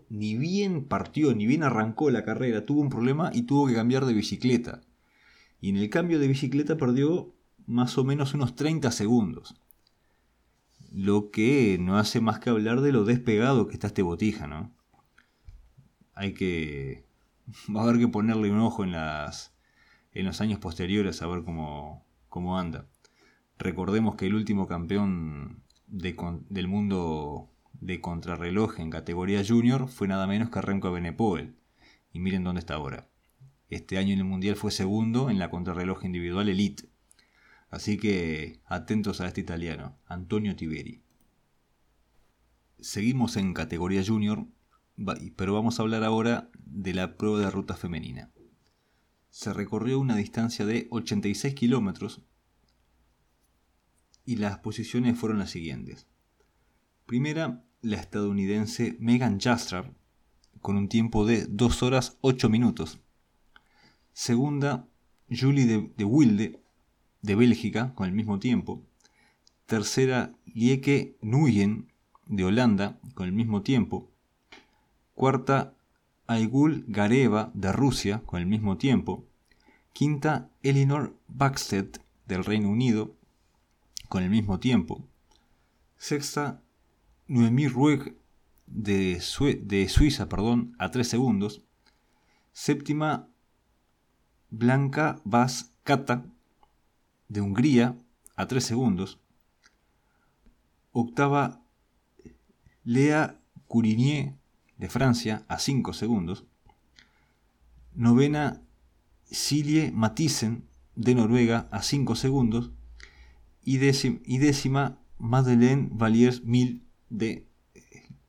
ni 0.09 0.37
bien 0.37 0.85
partió, 0.85 1.35
ni 1.35 1.45
bien 1.45 1.63
arrancó 1.63 2.09
la 2.09 2.23
carrera, 2.23 2.65
tuvo 2.65 2.81
un 2.81 2.89
problema 2.89 3.31
y 3.33 3.43
tuvo 3.43 3.67
que 3.67 3.73
cambiar 3.73 4.05
de 4.05 4.13
bicicleta. 4.13 4.81
Y 5.59 5.69
en 5.69 5.77
el 5.77 5.89
cambio 5.89 6.19
de 6.19 6.27
bicicleta 6.27 6.77
perdió 6.77 7.33
más 7.65 7.97
o 7.97 8.03
menos 8.03 8.33
unos 8.33 8.55
30 8.55 8.91
segundos 8.91 9.55
lo 10.91 11.31
que 11.31 11.77
no 11.79 11.97
hace 11.97 12.21
más 12.21 12.39
que 12.39 12.49
hablar 12.49 12.81
de 12.81 12.91
lo 12.91 13.03
despegado 13.03 13.67
que 13.67 13.73
está 13.73 13.87
este 13.87 14.01
botija, 14.01 14.47
¿no? 14.47 14.71
Hay 16.13 16.33
que... 16.33 17.05
Va 17.73 17.81
a 17.81 17.83
haber 17.83 17.99
que 17.99 18.07
ponerle 18.07 18.51
un 18.51 18.59
ojo 18.59 18.83
en, 18.83 18.91
las, 18.91 19.53
en 20.13 20.25
los 20.25 20.41
años 20.41 20.59
posteriores 20.59 21.21
a 21.21 21.27
ver 21.27 21.43
cómo, 21.43 22.05
cómo 22.29 22.57
anda. 22.57 22.87
Recordemos 23.59 24.15
que 24.15 24.27
el 24.27 24.35
último 24.35 24.67
campeón 24.67 25.63
del 25.87 26.67
mundo 26.67 27.49
de 27.73 28.01
contrarreloj 28.01 28.79
en 28.79 28.89
categoría 28.89 29.43
junior 29.47 29.87
fue 29.87 30.07
nada 30.07 30.27
menos 30.27 30.49
que 30.49 30.61
Renko 30.61 30.91
Benepoel. 30.91 31.55
Y 32.13 32.19
miren 32.19 32.43
dónde 32.43 32.59
está 32.59 32.75
ahora. 32.75 33.09
Este 33.69 33.97
año 33.97 34.13
en 34.13 34.19
el 34.19 34.25
Mundial 34.25 34.55
fue 34.55 34.71
segundo 34.71 35.29
en 35.29 35.39
la 35.39 35.49
contrarreloj 35.49 36.05
individual 36.05 36.49
Elite. 36.49 36.89
Así 37.69 37.97
que 37.97 38.61
atentos 38.65 39.19
a 39.19 39.27
este 39.27 39.41
italiano, 39.41 39.97
Antonio 40.05 40.55
Tiberi. 40.55 41.01
Seguimos 42.79 43.35
en 43.37 43.53
categoría 43.53 44.03
junior, 44.05 44.45
pero 45.35 45.53
vamos 45.53 45.79
a 45.79 45.83
hablar 45.83 46.03
ahora 46.03 46.49
de 46.59 46.93
la 46.93 47.17
prueba 47.17 47.39
de 47.39 47.51
ruta 47.51 47.75
femenina. 47.75 48.31
Se 49.29 49.51
recorrió 49.51 49.99
una 49.99 50.15
distancia 50.15 50.65
de 50.65 50.87
86 50.91 51.53
kilómetros 51.55 52.21
y 54.27 54.35
las 54.35 54.59
posiciones 54.59 55.17
fueron 55.17 55.39
las 55.39 55.49
siguientes. 55.49 56.05
Primera, 57.05 57.63
la 57.81 57.95
estadounidense 57.95 58.97
Megan 58.99 59.39
Jastrab, 59.39 59.93
con 60.61 60.75
un 60.75 60.89
tiempo 60.89 61.25
de 61.25 61.45
2 61.47 61.81
horas 61.81 62.17
8 62.19 62.49
minutos. 62.49 62.99
Segunda, 64.11 64.85
Julie 65.29 65.65
de, 65.65 65.91
de 65.95 66.03
Wilde, 66.03 66.59
de 67.21 67.35
Bélgica 67.35 67.95
con 67.95 68.05
el 68.05 68.13
mismo 68.13 68.37
tiempo. 68.37 68.85
Tercera, 69.65 70.35
Lieke 70.45 71.17
Nuyen 71.21 71.93
de 72.25 72.43
Holanda 72.43 72.99
con 73.13 73.27
el 73.27 73.31
mismo 73.31 73.61
tiempo. 73.61 74.11
Cuarta, 75.15 75.73
Aigul 76.27 76.83
Gareva 76.89 77.49
de 77.53 77.71
Rusia 77.71 78.21
con 78.25 78.41
el 78.41 78.45
mismo 78.45 78.77
tiempo. 78.77 79.25
Quinta, 79.93 80.49
Elinor 80.63 81.17
Backstedt 81.29 81.99
del 82.25 82.43
Reino 82.43 82.69
Unido 82.69 83.16
con 84.07 84.23
el 84.23 84.29
mismo 84.29 84.59
tiempo. 84.59 85.07
Sexta, 85.97 86.61
Noemí 87.27 87.67
Rueg 87.67 88.15
de, 88.67 89.21
de 89.63 89.89
Suiza 89.89 90.29
perdón, 90.29 90.75
a 90.77 90.91
3 90.91 91.07
segundos. 91.07 91.61
Séptima, 92.53 93.29
Blanca 94.49 95.21
Vaz 95.23 95.73
Kata 95.83 96.25
de 97.27 97.41
Hungría 97.41 97.97
a 98.35 98.47
3 98.47 98.63
segundos. 98.63 99.19
Octava, 100.91 101.61
Lea 102.83 103.39
Courinier 103.67 104.33
de 104.77 104.89
Francia 104.89 105.45
a 105.47 105.59
5 105.59 105.93
segundos. 105.93 106.45
Novena, 107.93 108.61
Silje 109.25 109.91
Matisen 109.91 110.67
de 110.95 111.15
Noruega 111.15 111.67
a 111.71 111.81
5 111.81 112.15
segundos. 112.15 112.71
Y, 113.69 113.79
décima, 113.79 114.97
Madeleine 115.17 115.89
Valiers 115.91 116.45
Mil 116.45 116.87
de 117.09 117.49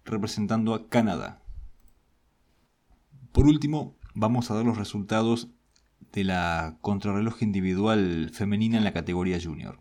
representando 0.05 0.75
a 0.75 0.89
Canadá. 0.89 1.45
Por 3.31 3.47
último, 3.47 3.97
vamos 4.17 4.51
a 4.51 4.55
dar 4.55 4.65
los 4.65 4.77
resultados 4.77 5.47
de 6.11 6.25
la 6.25 6.79
contrarreloj 6.81 7.41
individual 7.41 8.31
femenina 8.33 8.79
en 8.79 8.83
la 8.83 8.93
categoría 8.93 9.39
junior. 9.41 9.81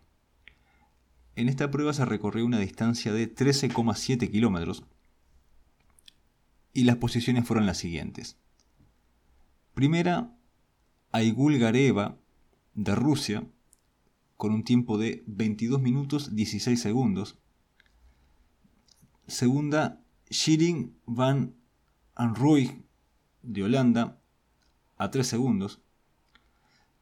En 1.34 1.48
esta 1.48 1.72
prueba 1.72 1.92
se 1.92 2.04
recorrió 2.04 2.46
una 2.46 2.60
distancia 2.60 3.12
de 3.12 3.28
13,7 3.28 4.30
kilómetros 4.30 4.84
y 6.72 6.84
las 6.84 6.98
posiciones 6.98 7.44
fueron 7.44 7.66
las 7.66 7.78
siguientes. 7.78 8.38
Primera, 9.74 10.36
Aigul 11.10 11.58
Gareva 11.58 12.16
de 12.74 12.94
Rusia 12.94 13.44
con 14.38 14.52
un 14.52 14.62
tiempo 14.62 14.96
de 14.98 15.24
22 15.26 15.82
minutos 15.82 16.34
16 16.34 16.80
segundos. 16.80 17.36
Segunda, 19.26 20.00
Shirin 20.30 20.96
van 21.06 21.56
Anrooy 22.14 22.84
de 23.42 23.64
Holanda 23.64 24.20
a 24.96 25.10
3 25.10 25.26
segundos. 25.26 25.80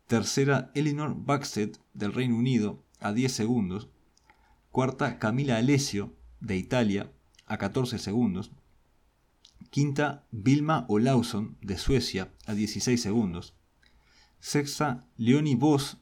Tercera, 0.06 0.70
Elinor 0.74 1.14
Backstedt 1.14 1.76
del 1.92 2.14
Reino 2.14 2.36
Unido 2.36 2.82
a 3.00 3.12
10 3.12 3.30
segundos. 3.30 3.90
Cuarta, 4.70 5.18
Camila 5.18 5.58
Alessio 5.58 6.16
de 6.40 6.56
Italia 6.56 7.12
a 7.44 7.58
14 7.58 7.98
segundos. 7.98 8.50
Quinta, 9.68 10.24
Vilma 10.30 10.86
Olausson 10.88 11.58
de 11.60 11.76
Suecia 11.76 12.32
a 12.46 12.54
16 12.54 13.00
segundos. 13.00 13.54
Sexta, 14.40 15.06
Leonie 15.18 15.54
Voss 15.54 15.98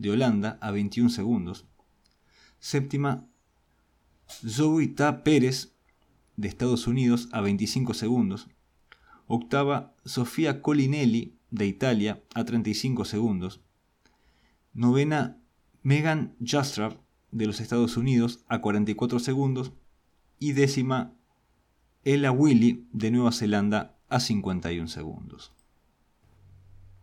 de 0.00 0.10
Holanda 0.10 0.58
a 0.62 0.70
21 0.70 1.10
segundos. 1.10 1.66
Séptima, 2.58 3.28
Zoe 4.48 4.88
Ta 4.88 5.22
Pérez 5.22 5.74
de 6.36 6.48
Estados 6.48 6.86
Unidos 6.86 7.28
a 7.32 7.42
25 7.42 7.92
segundos. 7.92 8.48
Octava, 9.26 9.94
Sofía 10.06 10.62
Colinelli 10.62 11.36
de 11.50 11.66
Italia 11.66 12.22
a 12.34 12.44
35 12.44 13.04
segundos. 13.04 13.60
Novena, 14.72 15.36
Megan 15.82 16.34
Jastrab 16.42 16.96
de 17.30 17.46
los 17.46 17.60
Estados 17.60 17.98
Unidos 17.98 18.42
a 18.48 18.62
44 18.62 19.18
segundos. 19.18 19.72
Y 20.38 20.52
décima, 20.52 21.12
Ella 22.04 22.32
Willy 22.32 22.88
de 22.92 23.10
Nueva 23.10 23.32
Zelanda 23.32 23.98
a 24.08 24.18
51 24.18 24.88
segundos. 24.88 25.52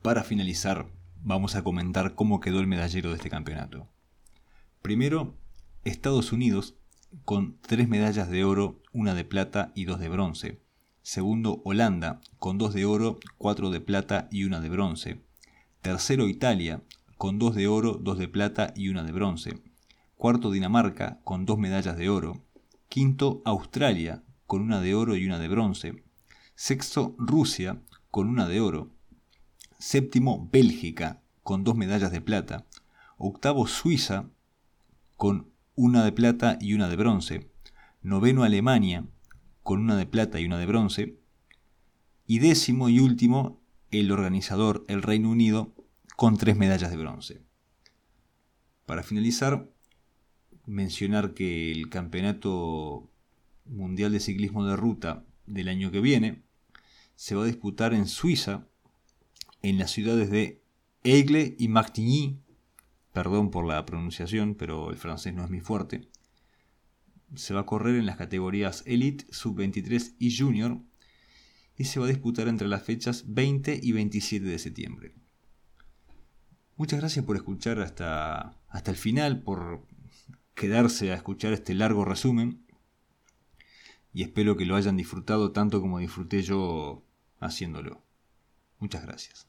Para 0.02 0.24
finalizar, 0.24 0.97
vamos 1.28 1.56
a 1.56 1.62
comentar 1.62 2.16
cómo 2.16 2.40
quedó 2.40 2.62
el 2.62 2.68
medallero 2.68 3.10
de 3.10 3.18
este 3.18 3.30
campeonato. 3.30 3.90
Primero, 4.82 5.36
Estados 5.84 6.32
Unidos 6.32 6.76
con 7.26 7.58
tres 7.60 7.90
medallas 7.90 8.30
de 8.30 8.46
oro, 8.46 8.82
una 8.94 9.14
de 9.14 9.26
plata 9.26 9.74
y 9.76 9.84
dos 9.84 10.00
de 10.00 10.08
bronce. 10.08 10.62
Segundo, 11.02 11.62
Holanda, 11.66 12.22
con 12.40 12.58
dos 12.58 12.74
de 12.74 12.86
oro, 12.86 13.20
cuatro 13.38 13.72
de 13.72 13.82
plata 13.82 14.30
y 14.32 14.46
una 14.46 14.62
de 14.62 14.70
bronce. 14.70 15.22
Tercero, 15.82 16.30
Italia, 16.30 16.82
con 17.18 17.40
dos 17.40 17.56
de 17.56 17.68
oro, 17.68 18.00
dos 18.02 18.18
de 18.18 18.30
plata 18.30 18.74
y 18.74 18.88
una 18.88 19.04
de 19.04 19.12
bronce. 19.12 19.62
Cuarto, 20.16 20.50
Dinamarca, 20.50 21.20
con 21.26 21.46
dos 21.46 21.58
medallas 21.58 21.98
de 21.98 22.10
oro. 22.10 22.42
Quinto, 22.88 23.42
Australia, 23.44 24.24
con 24.46 24.62
una 24.62 24.80
de 24.80 24.96
oro 24.96 25.18
y 25.18 25.26
una 25.26 25.40
de 25.40 25.50
bronce. 25.50 26.04
Sexto, 26.56 27.16
Rusia, 27.18 27.82
con 28.12 28.30
una 28.30 28.48
de 28.48 28.62
oro. 28.62 28.97
Séptimo, 29.80 30.50
Bélgica, 30.52 31.22
con 31.44 31.64
dos 31.64 31.76
medallas 31.76 32.12
de 32.12 32.22
plata. 32.22 32.66
Octavo, 33.18 33.68
Suiza, 33.68 34.30
con 35.16 35.52
una 35.76 36.04
de 36.04 36.12
plata 36.12 36.58
y 36.60 36.74
una 36.74 36.90
de 36.90 36.96
bronce. 36.96 37.52
Noveno, 38.02 38.44
Alemania, 38.44 39.06
con 39.64 39.82
una 39.82 39.96
de 39.96 40.06
plata 40.06 40.40
y 40.40 40.46
una 40.46 40.58
de 40.58 40.66
bronce. 40.66 41.20
Y 42.26 42.40
décimo 42.40 42.90
y 42.90 43.00
último, 43.00 43.62
el 43.92 44.12
organizador, 44.12 44.84
el 44.88 45.02
Reino 45.02 45.30
Unido, 45.30 45.74
con 46.16 46.38
tres 46.38 46.58
medallas 46.58 46.90
de 46.90 46.98
bronce. 46.98 47.42
Para 48.86 49.04
finalizar, 49.04 49.70
mencionar 50.66 51.34
que 51.34 51.72
el 51.72 51.90
Campeonato 51.90 53.10
Mundial 53.66 54.12
de 54.12 54.20
Ciclismo 54.20 54.66
de 54.66 54.76
Ruta 54.76 55.26
del 55.46 55.68
año 55.68 55.92
que 55.92 56.02
viene 56.02 56.44
se 57.16 57.36
va 57.36 57.44
a 57.44 57.48
disputar 57.48 57.94
en 57.94 58.08
Suiza, 58.08 58.68
en 59.70 59.78
las 59.78 59.92
ciudades 59.92 60.30
de 60.30 60.64
Aigle 61.04 61.56
y 61.60 61.68
Martigny, 61.68 62.42
perdón 63.12 63.52
por 63.52 63.66
la 63.66 63.86
pronunciación, 63.86 64.56
pero 64.56 64.92
el 64.92 64.98
francés 64.98 65.34
no 65.34 65.44
es 65.44 65.50
mi 65.50 65.60
fuerte. 65.60 66.08
Se 67.36 67.54
va 67.54 67.62
a 67.62 67.66
correr 67.66 67.96
en 67.96 68.06
las 68.06 68.16
categorías 68.16 68.84
Elite, 68.86 69.26
Sub-23 69.30 70.16
y 70.20 70.38
Junior 70.38 70.80
y 71.76 71.84
se 71.84 72.00
va 72.00 72.06
a 72.06 72.10
disputar 72.10 72.48
entre 72.48 72.68
las 72.68 72.84
fechas 72.84 73.26
20 73.28 73.80
y 73.84 73.92
27 73.92 74.46
de 74.46 74.58
septiembre. 74.58 75.14
Muchas 76.78 77.00
gracias 77.00 77.26
por 77.26 77.36
escuchar 77.36 77.82
hasta, 77.82 78.58
hasta 78.70 78.92
el 78.92 78.98
final, 78.98 79.42
por 79.42 79.86
quedarse 80.56 81.12
a 81.12 81.16
escuchar 81.16 81.52
este 81.52 81.74
largo 81.74 82.06
resumen 82.06 82.66
y 84.14 84.24
espero 84.24 84.56
que 84.56 84.66
lo 84.66 84.76
hayan 84.76 84.96
disfrutado 84.96 85.52
tanto 85.52 85.82
como 85.82 86.00
disfruté 86.00 86.42
yo 86.42 87.04
haciéndolo. 87.40 88.02
Muchas 88.80 89.04
gracias. 89.04 89.48